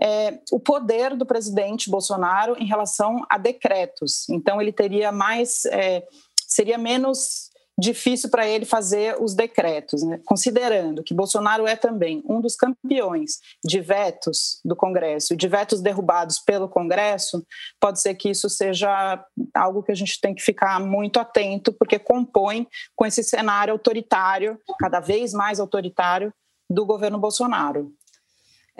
[0.00, 4.28] é, o poder do presidente Bolsonaro em relação a decretos.
[4.28, 5.64] Então, ele teria mais.
[5.66, 6.04] É,
[6.46, 10.20] seria menos difícil para ele fazer os decretos, né?
[10.24, 16.38] considerando que Bolsonaro é também um dos campeões de vetos do Congresso, de vetos derrubados
[16.38, 17.44] pelo Congresso,
[17.80, 19.24] pode ser que isso seja
[19.54, 24.58] algo que a gente tem que ficar muito atento, porque compõe com esse cenário autoritário,
[24.78, 26.32] cada vez mais autoritário,
[26.68, 27.92] do governo Bolsonaro.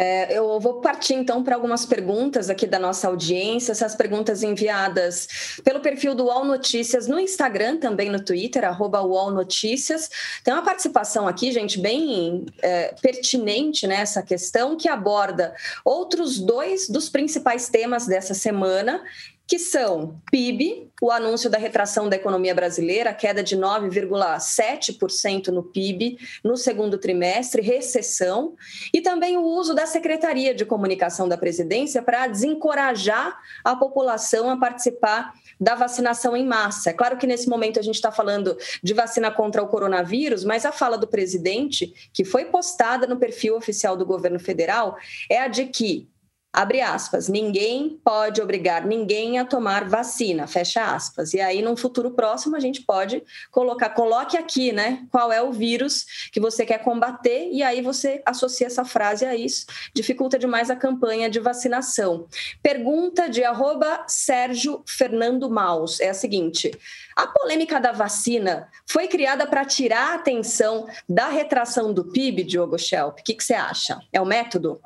[0.04, 5.60] É, eu vou partir então para algumas perguntas aqui da nossa audiência, essas perguntas enviadas
[5.62, 10.10] pelo perfil do UOL Notícias no Instagram, também no Twitter, arroba UOL Notícias.
[10.42, 17.08] Tem uma participação aqui, gente, bem é, pertinente nessa questão, que aborda outros dois dos
[17.08, 19.00] principais temas dessa semana,
[19.46, 26.16] que são PIB, o anúncio da retração da economia brasileira, queda de 9,7% no PIB
[26.44, 28.54] no segundo trimestre, recessão,
[28.94, 34.56] e também o uso da Secretaria de Comunicação da Presidência para desencorajar a população a
[34.56, 36.90] participar da vacinação em massa.
[36.90, 40.64] É claro que nesse momento a gente está falando de vacina contra o coronavírus, mas
[40.64, 44.96] a fala do presidente, que foi postada no perfil oficial do governo federal,
[45.28, 46.08] é a de que
[46.52, 51.32] abre aspas, ninguém pode obrigar ninguém a tomar vacina, fecha aspas.
[51.32, 55.50] E aí, num futuro próximo, a gente pode colocar, coloque aqui, né, qual é o
[55.50, 60.70] vírus que você quer combater, e aí você associa essa frase a isso, dificulta demais
[60.70, 62.26] a campanha de vacinação.
[62.62, 66.70] Pergunta de arroba Sérgio Fernando Maus é a seguinte:
[67.16, 72.78] a polêmica da vacina foi criada para tirar a atenção da retração do PIB, Diogo
[72.78, 73.20] Schelp?
[73.20, 74.00] O que, que você acha?
[74.12, 74.80] É o método?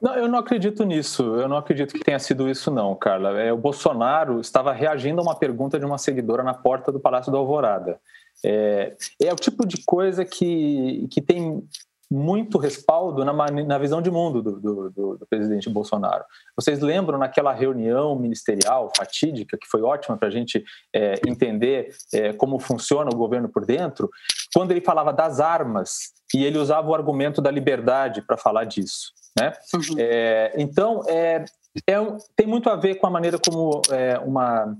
[0.00, 1.22] Não, eu não acredito nisso.
[1.22, 3.38] Eu não acredito que tenha sido isso, não, Carla.
[3.40, 7.32] É, o Bolsonaro estava reagindo a uma pergunta de uma seguidora na porta do Palácio
[7.32, 8.00] da Alvorada.
[8.44, 11.66] É, é o tipo de coisa que, que tem
[12.10, 16.24] muito respaldo na, na visão de mundo do, do, do, do, presidente Bolsonaro.
[16.54, 22.32] Vocês lembram naquela reunião ministerial fatídica, que foi ótima para a gente é, entender é,
[22.32, 24.08] como funciona o governo por dentro,
[24.54, 29.12] quando ele falava das armas e ele usava o argumento da liberdade para falar disso.
[29.38, 29.52] Né?
[29.74, 29.96] Uhum.
[29.98, 31.44] É, então, é,
[31.86, 31.96] é,
[32.34, 34.76] tem muito a ver com a maneira como é, uma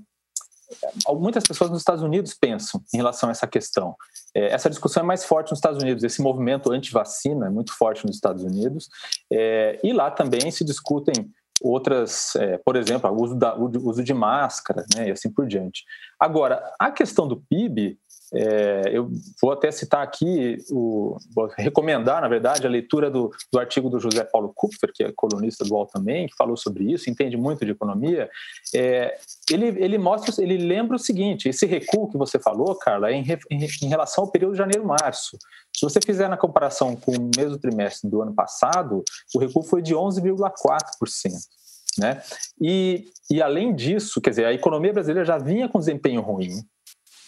[1.15, 3.95] muitas pessoas nos Estados Unidos pensam em relação a essa questão.
[4.35, 8.05] É, essa discussão é mais forte nos Estados Unidos, esse movimento anti-vacina é muito forte
[8.05, 8.89] nos Estados Unidos,
[9.31, 11.13] é, e lá também se discutem
[11.61, 15.47] outras, é, por exemplo, o uso, da, o uso de máscara né, e assim por
[15.47, 15.83] diante.
[16.19, 17.97] Agora, a questão do PIB,
[18.33, 19.09] é, eu
[19.41, 23.99] vou até citar aqui, o, vou recomendar, na verdade, a leitura do, do, artigo do
[23.99, 27.65] José Paulo Kupfer, que é colunista do UOL também, que falou sobre isso, entende muito
[27.65, 28.29] de economia.
[28.75, 29.17] É,
[29.49, 33.25] ele, ele mostra, ele lembra o seguinte: esse recuo que você falou, Carla, é em,
[33.49, 35.37] em, em relação ao período de janeiro-março.
[35.75, 39.03] Se você fizer na comparação com o mesmo trimestre do ano passado,
[39.33, 41.31] o recuo foi de 11,4%.
[41.97, 42.21] Né?
[42.61, 46.63] E, e além disso, quer dizer, a economia brasileira já vinha com desempenho ruim,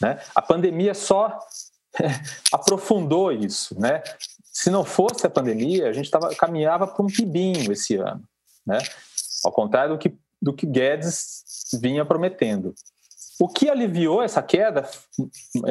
[0.01, 0.19] né?
[0.33, 1.37] A pandemia só
[2.53, 3.79] aprofundou isso.
[3.79, 4.01] Né?
[4.43, 8.23] Se não fosse a pandemia, a gente tava, caminhava para um pibinho esse ano.
[8.65, 8.77] Né?
[9.43, 11.43] Ao contrário do que, do que Guedes
[11.81, 12.73] vinha prometendo.
[13.41, 14.89] O que aliviou essa queda,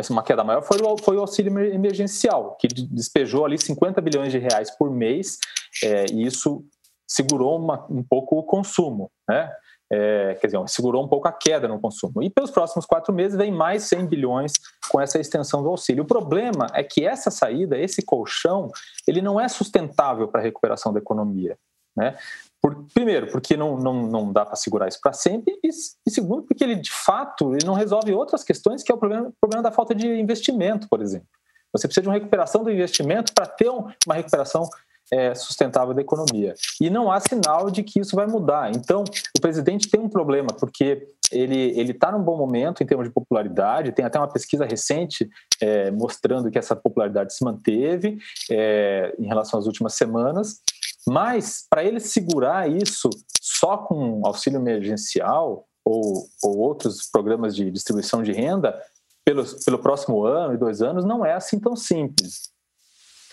[0.08, 4.38] uma queda maior, foi o, foi o auxílio emergencial, que despejou ali 50 bilhões de
[4.38, 5.36] reais por mês,
[5.84, 6.64] é, e isso
[7.06, 9.10] segurou uma, um pouco o consumo.
[9.28, 9.52] Né?
[9.90, 12.22] É, quer dizer, segurou um pouco a queda no consumo.
[12.22, 14.52] E pelos próximos quatro meses vem mais 100 bilhões
[14.90, 16.04] com essa extensão do auxílio.
[16.04, 18.70] O problema é que essa saída, esse colchão,
[19.06, 21.56] ele não é sustentável para a recuperação da economia.
[21.96, 22.16] Né?
[22.60, 26.42] Por, primeiro, porque não, não, não dá para segurar isso para sempre, e, e, segundo,
[26.42, 29.70] porque ele, de fato, ele não resolve outras questões, que é o problema, problema da
[29.70, 31.28] falta de investimento, por exemplo.
[31.72, 34.68] Você precisa de uma recuperação do investimento para ter uma recuperação
[35.12, 36.54] é, sustentável da economia.
[36.80, 38.70] E não há sinal de que isso vai mudar.
[38.74, 39.04] Então,
[39.36, 43.92] o presidente tem um problema, porque ele está num bom momento em termos de popularidade,
[43.92, 45.28] tem até uma pesquisa recente
[45.60, 48.18] é, mostrando que essa popularidade se manteve
[48.50, 50.60] é, em relação às últimas semanas,
[51.06, 58.22] mas para ele segurar isso só com auxílio emergencial ou, ou outros programas de distribuição
[58.22, 58.78] de renda
[59.24, 62.50] pelo, pelo próximo ano e dois anos não é assim tão simples.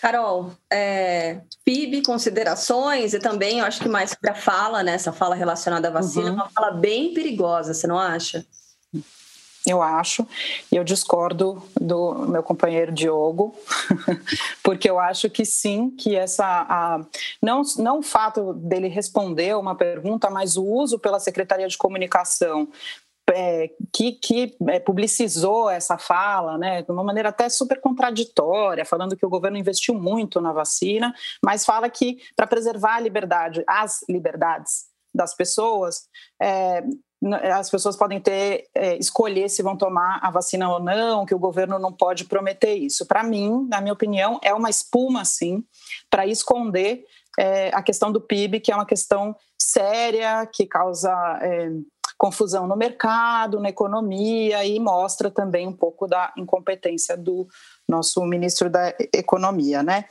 [0.06, 5.12] Carol, é, PIB, considerações e também, eu acho que mais para a fala, né, essa
[5.12, 6.34] fala relacionada à vacina, uhum.
[6.34, 8.46] uma fala bem perigosa, você não acha?
[9.66, 10.24] Eu acho,
[10.70, 13.52] e eu discordo do meu companheiro Diogo,
[14.62, 17.04] porque eu acho que sim, que essa a,
[17.42, 22.68] não não o fato dele responder uma pergunta, mas o uso pela Secretaria de Comunicação
[23.30, 29.16] é, que, que é, publicizou essa fala, né, de uma maneira até super contraditória, falando
[29.16, 31.12] que o governo investiu muito na vacina,
[31.44, 36.08] mas fala que para preservar a liberdade, as liberdades das pessoas,
[36.40, 36.84] é,
[37.52, 41.38] as pessoas podem ter é, escolher se vão tomar a vacina ou não, que o
[41.38, 43.06] governo não pode prometer isso.
[43.06, 45.64] Para mim, na minha opinião, é uma espuma, sim,
[46.10, 47.04] para esconder
[47.38, 51.10] é, a questão do PIB, que é uma questão séria, que causa
[51.42, 51.70] é,
[52.18, 57.46] confusão no mercado, na economia e mostra também um pouco da incompetência do
[57.88, 60.06] nosso ministro da Economia, né?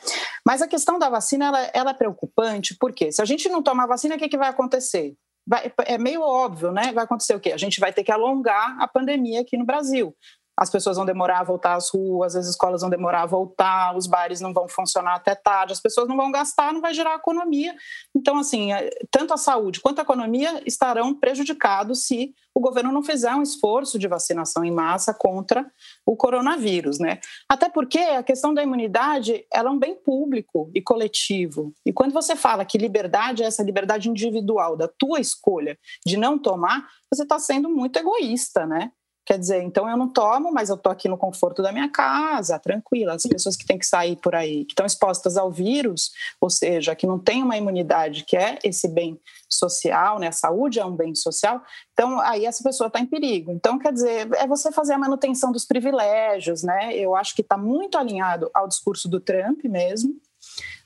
[0.45, 3.88] Mas a questão da vacina ela, ela é preocupante porque se a gente não tomar
[3.88, 5.16] vacina, o que, que vai acontecer?
[5.47, 6.91] Vai, é meio óbvio, né?
[6.93, 7.51] Vai acontecer o quê?
[7.51, 10.16] A gente vai ter que alongar a pandemia aqui no Brasil
[10.58, 14.08] as pessoas vão demorar a voltar às ruas, as escolas vão demorar a voltar, os
[14.08, 17.76] bares não vão funcionar até tarde, as pessoas não vão gastar, não vai gerar economia.
[18.16, 23.03] Então, assim, é, tanto a saúde quanto a economia estarão prejudicados se o governo não
[23.03, 25.70] fizer um esforço de vacinação em massa contra
[26.06, 27.20] o coronavírus, né?
[27.49, 31.74] Até porque a questão da imunidade ela é um bem público e coletivo.
[31.86, 36.39] E quando você fala que liberdade é essa liberdade individual da tua escolha de não
[36.39, 38.91] tomar, você está sendo muito egoísta, né?
[39.26, 42.59] Quer dizer, então eu não tomo, mas eu estou aqui no conforto da minha casa,
[42.59, 43.15] tranquila.
[43.15, 46.95] As pessoas que têm que sair por aí, que estão expostas ao vírus, ou seja,
[46.95, 49.19] que não têm uma imunidade, que é esse bem
[49.49, 50.28] social, né?
[50.28, 51.59] A saúde é um bem social.
[51.93, 53.51] Então, aí essa pessoa está em perigo.
[53.51, 56.95] Então, quer dizer, é você fazer a manutenção dos privilégios, né?
[56.95, 60.15] Eu acho que está muito alinhado ao discurso do Trump mesmo.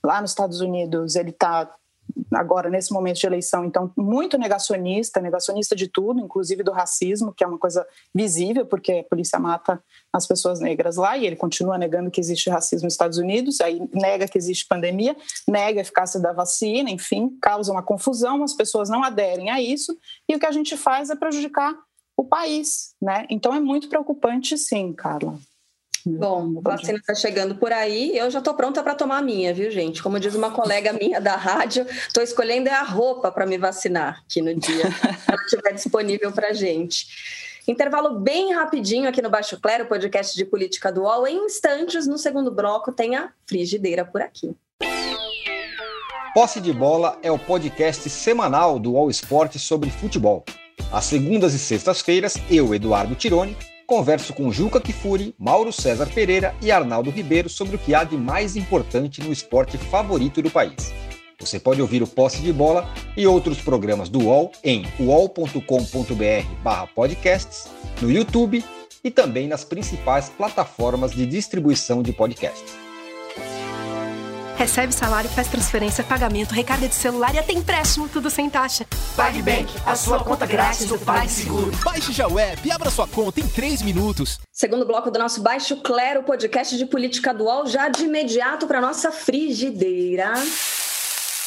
[0.02, 1.70] Lá nos Estados Unidos, ele está
[2.32, 7.44] agora nesse momento de eleição, então muito negacionista, negacionista de tudo, inclusive do racismo, que
[7.44, 9.82] é uma coisa visível, porque a polícia mata
[10.14, 13.82] as pessoas negras lá e ele continua negando que existe racismo nos Estados Unidos, aí
[13.94, 15.16] nega que existe pandemia,
[15.48, 19.98] nega a eficácia da vacina, enfim, causa uma confusão, as pessoas não aderem a isso
[20.28, 21.76] e o que a gente faz é prejudicar
[22.18, 23.26] o país, né?
[23.30, 25.40] Então é muito preocupante, sim, Carla.
[26.06, 28.18] Bom, a vacina está chegando por aí.
[28.18, 30.02] Eu já estou pronta para tomar a minha, viu, gente?
[30.02, 34.22] Como diz uma colega minha da rádio, estou escolhendo é a roupa para me vacinar
[34.26, 37.08] aqui no dia, se ela estiver disponível para gente.
[37.68, 41.28] Intervalo bem rapidinho aqui no Baixo Clero, podcast de política do UOL.
[41.28, 44.56] Em instantes, no segundo bloco, tem a frigideira por aqui.
[46.34, 50.44] Posse de Bola é o podcast semanal do UOL Esporte sobre futebol.
[50.92, 53.56] Às segundas e sextas-feiras, eu, Eduardo Tironi,
[53.90, 58.16] converso com Juca Kifuri, Mauro César Pereira e Arnaldo Ribeiro sobre o que há de
[58.16, 60.94] mais importante no esporte favorito do país.
[61.40, 62.88] Você pode ouvir o Posse de Bola
[63.18, 67.68] e outros programas do UOL em uol.com.br/podcasts,
[68.00, 68.64] no YouTube
[69.04, 72.89] e também nas principais plataformas de distribuição de podcasts.
[74.60, 78.86] Recebe salário, faz transferência, pagamento, recarga de celular e até empréstimo, tudo sem taxa.
[79.16, 81.72] PagBank, a sua conta grátis do PagSeguro.
[81.82, 84.38] Baixe já o app e abra sua conta em 3 minutos.
[84.52, 89.14] Segundo bloco do nosso Baixo Clero, podcast de política dual, já de imediato para nossa
[89.14, 90.34] frigideira.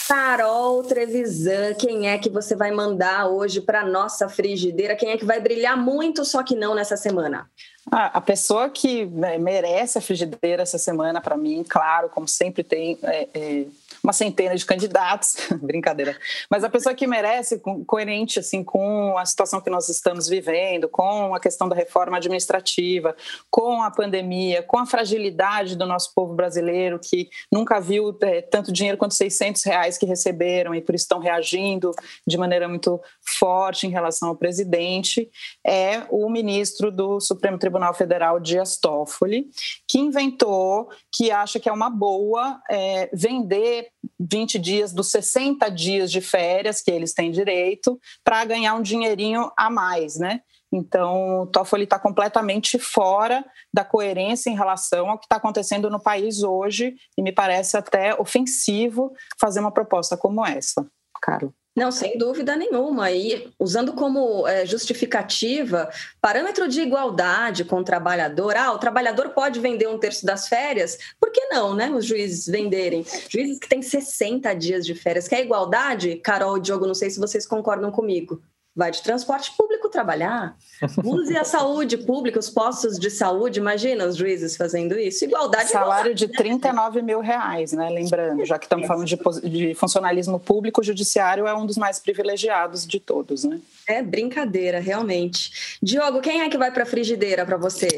[0.08, 4.96] Carol Trevisan, quem é que você vai mandar hoje para nossa frigideira?
[4.96, 7.46] Quem é que vai brilhar muito, só que não nessa semana?
[7.90, 12.62] Ah, a pessoa que né, merece a frigideira essa semana, para mim, claro, como sempre
[12.62, 13.64] tem é, é,
[14.02, 16.16] uma centena de candidatos, brincadeira,
[16.48, 21.34] mas a pessoa que merece, coerente assim com a situação que nós estamos vivendo, com
[21.34, 23.16] a questão da reforma administrativa,
[23.50, 28.72] com a pandemia, com a fragilidade do nosso povo brasileiro, que nunca viu é, tanto
[28.72, 31.90] dinheiro quanto 600 reais que receberam e por isso estão reagindo
[32.24, 35.28] de maneira muito forte em relação ao presidente,
[35.66, 39.48] é o ministro do Supremo Tribunal Federal, Dias Toffoli,
[39.88, 46.10] que inventou, que acha que é uma boa é, vender 20 dias dos 60 dias
[46.10, 50.40] de férias que eles têm direito para ganhar um dinheirinho a mais, né?
[50.72, 56.00] Então, o Toffoli está completamente fora da coerência em relação ao que está acontecendo no
[56.00, 60.86] país hoje e me parece até ofensivo fazer uma proposta como essa,
[61.20, 61.61] Carlos.
[61.74, 63.10] Não, sem dúvida nenhuma.
[63.10, 65.88] E usando como é, justificativa
[66.20, 68.56] parâmetro de igualdade com o trabalhador.
[68.56, 70.98] Ah, o trabalhador pode vender um terço das férias.
[71.18, 71.90] Por que não, né?
[71.90, 73.04] Os juízes venderem.
[73.28, 75.26] Juízes que têm 60 dias de férias.
[75.26, 76.16] Quer igualdade?
[76.16, 78.42] Carol e Diogo, não sei se vocês concordam comigo
[78.74, 80.56] vai de transporte público trabalhar.
[81.04, 83.60] Use a saúde pública, os postos de saúde.
[83.60, 85.24] Imagina os juízes fazendo isso.
[85.24, 85.70] Igualdade.
[85.70, 87.90] Salário de 39 mil reais, né?
[87.90, 89.16] Lembrando, já que estamos falando de,
[89.48, 93.60] de funcionalismo público, o judiciário é um dos mais privilegiados de todos, né?
[93.86, 95.78] É brincadeira, realmente.
[95.82, 97.88] Diogo, quem é que vai para a frigideira para você?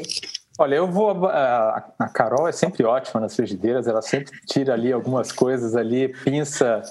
[0.57, 1.27] Olha, eu vou.
[1.27, 6.09] A, a, Carol é sempre ótima nas frigideiras, ela sempre tira ali algumas coisas ali,
[6.23, 6.81] pinça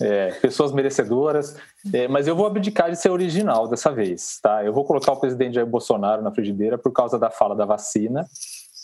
[0.00, 1.56] é, pessoas merecedoras,
[1.92, 4.64] é, mas eu vou abdicar de ser original dessa vez, tá?
[4.64, 8.26] Eu vou colocar o presidente Jair Bolsonaro na frigideira por causa da fala da vacina.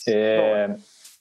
[0.07, 0.77] É,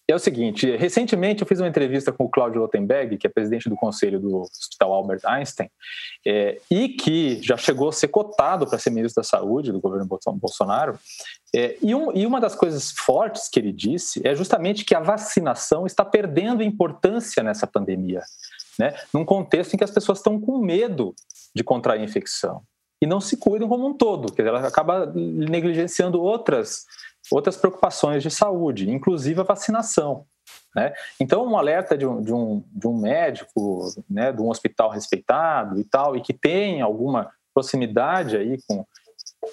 [0.06, 3.70] é o seguinte, recentemente eu fiz uma entrevista com o Cláudio Lotenberg, que é presidente
[3.70, 5.70] do conselho do Hospital Albert Einstein,
[6.28, 10.06] é, e que já chegou a ser cotado para ser ministro da Saúde do governo
[10.36, 11.00] Bolsonaro.
[11.56, 15.00] É, e, um, e uma das coisas fortes que ele disse é justamente que a
[15.00, 18.22] vacinação está perdendo importância nessa pandemia,
[18.78, 18.96] né?
[19.14, 21.14] num contexto em que as pessoas estão com medo
[21.56, 22.62] de contrair infecção
[23.02, 26.86] e não se cuidam como um todo, quer dizer, ela acaba negligenciando outras
[27.32, 30.26] outras preocupações de saúde, inclusive a vacinação.
[30.76, 30.94] Né?
[31.20, 35.80] Então, um alerta de um, de um, de um médico, né, de um hospital respeitado
[35.80, 38.86] e tal, e que tem alguma proximidade aí com,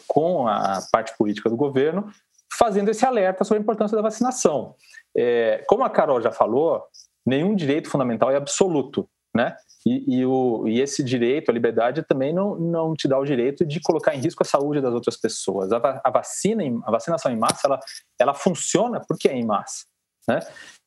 [0.09, 2.11] com a parte política do governo,
[2.53, 4.75] fazendo esse alerta sobre a importância da vacinação.
[5.17, 6.83] É, como a Carol já falou,
[7.27, 9.57] nenhum direito fundamental é absoluto, né?
[9.87, 13.65] E, e, o, e, esse direito, a liberdade, também não, não te dá o direito
[13.65, 15.73] de colocar em risco a saúde das outras pessoas.
[15.73, 17.81] A, a vacina, a vacinação em massa, ela,
[18.19, 19.87] ela funciona porque é em massa.
[20.29, 20.39] Né?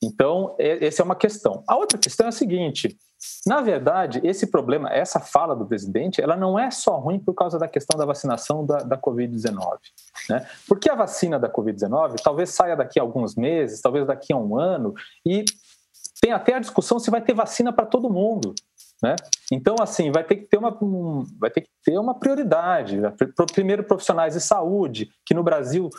[0.02, 1.64] Então, essa é uma questão.
[1.68, 2.96] A outra questão é a seguinte:
[3.48, 7.58] Na verdade, esse problema, essa fala do presidente, ela não é só ruim por causa
[7.58, 9.58] da questão da vacinação da, da Covid-19.
[10.30, 10.46] Né?
[10.68, 14.58] Porque a vacina da Covid-19 talvez saia daqui a alguns meses, talvez daqui a um
[14.58, 14.94] ano,
[15.26, 15.44] e
[16.24, 18.56] tem até a discussão se vai ter vacina para todo mundo.
[19.04, 19.14] Né?
[19.52, 22.96] Então, assim, vai ter que ter uma, um, vai ter que ter uma prioridade.
[22.96, 23.14] Né?
[23.54, 25.90] Primeiro, profissionais de saúde, que no Brasil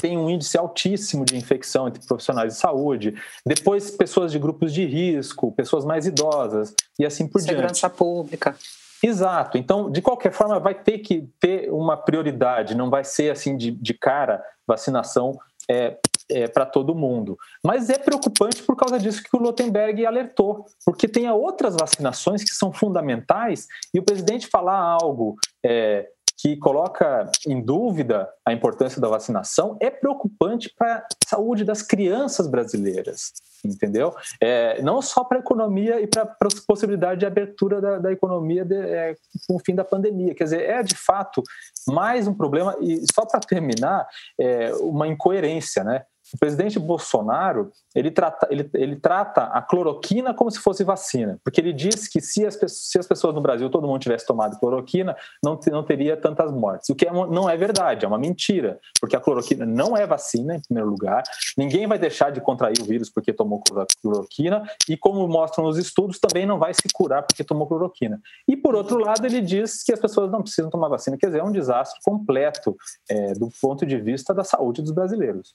[0.00, 3.14] tem um índice altíssimo de infecção entre profissionais de saúde,
[3.44, 7.76] depois pessoas de grupos de risco, pessoas mais idosas e assim por Segurança diante.
[7.76, 8.56] Segurança pública.
[9.02, 9.58] Exato.
[9.58, 13.70] Então, de qualquer forma, vai ter que ter uma prioridade, não vai ser assim de,
[13.70, 15.38] de cara vacinação
[15.70, 15.98] é,
[16.30, 17.36] é, para todo mundo.
[17.62, 22.50] Mas é preocupante por causa disso que o Lotenberg alertou, porque tem outras vacinações que
[22.50, 29.08] são fundamentais e o presidente falar algo é, que coloca em dúvida a importância da
[29.08, 33.32] vacinação é preocupante para a saúde das crianças brasileiras,
[33.64, 34.14] entendeu?
[34.40, 38.64] É, não só para a economia e para a possibilidade de abertura da, da economia
[38.64, 39.14] de, é,
[39.46, 40.34] com o fim da pandemia.
[40.34, 41.42] Quer dizer, é de fato
[41.86, 44.06] mais um problema, e só para terminar,
[44.38, 46.04] é, uma incoerência, né?
[46.34, 51.60] O presidente Bolsonaro ele trata, ele, ele trata a cloroquina como se fosse vacina, porque
[51.60, 55.16] ele diz que se as, se as pessoas no Brasil, todo mundo tivesse tomado cloroquina,
[55.42, 56.88] não, não teria tantas mortes.
[56.88, 60.56] O que é, não é verdade, é uma mentira, porque a cloroquina não é vacina,
[60.56, 61.22] em primeiro lugar.
[61.56, 63.62] Ninguém vai deixar de contrair o vírus porque tomou
[64.02, 68.20] cloroquina, e como mostram os estudos, também não vai se curar porque tomou cloroquina.
[68.48, 71.38] E por outro lado, ele diz que as pessoas não precisam tomar vacina, quer dizer,
[71.38, 72.76] é um desastre completo
[73.08, 75.54] é, do ponto de vista da saúde dos brasileiros.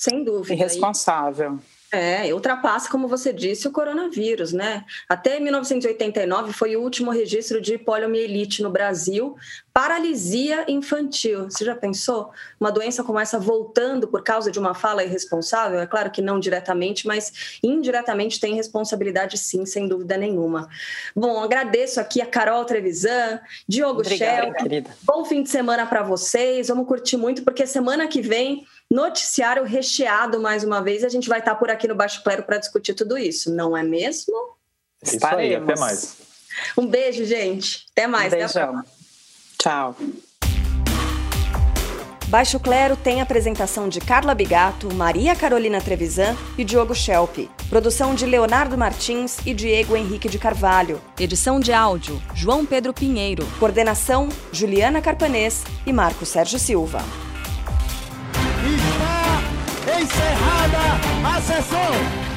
[0.00, 0.54] Sem dúvida.
[0.54, 1.58] Irresponsável.
[1.92, 4.82] É, ultrapassa, como você disse, o coronavírus, né?
[5.06, 9.36] Até 1989 foi o último registro de poliomielite no Brasil,
[9.80, 11.44] paralisia infantil.
[11.44, 12.30] Você já pensou?
[12.60, 15.80] Uma doença como essa voltando por causa de uma fala irresponsável?
[15.80, 20.68] É claro que não diretamente, mas indiretamente tem responsabilidade sim, sem dúvida nenhuma.
[21.16, 24.52] Bom, agradeço aqui a Carol Trevisan, Diogo Shell.
[25.02, 26.68] Bom fim de semana para vocês.
[26.68, 31.04] Vamos curtir muito, porque semana que vem noticiário recheado mais uma vez.
[31.04, 33.82] A gente vai estar por aqui no Baixo Clero para discutir tudo isso, não é
[33.82, 34.36] mesmo?
[35.02, 35.42] Isso Estaremos.
[35.42, 36.18] aí, até mais.
[36.76, 37.86] Um beijo, gente.
[37.92, 38.30] Até mais.
[38.30, 38.84] Um beijão.
[39.60, 39.94] Tchau.
[42.28, 47.50] Baixo Clero tem apresentação de Carla Bigato, Maria Carolina Trevisan e Diogo Schelp.
[47.68, 50.98] Produção de Leonardo Martins e Diego Henrique de Carvalho.
[51.18, 53.46] Edição de áudio, João Pedro Pinheiro.
[53.58, 57.00] Coordenação, Juliana Carpanês e Marco Sérgio Silva.
[58.64, 62.29] Está encerrada a sessão.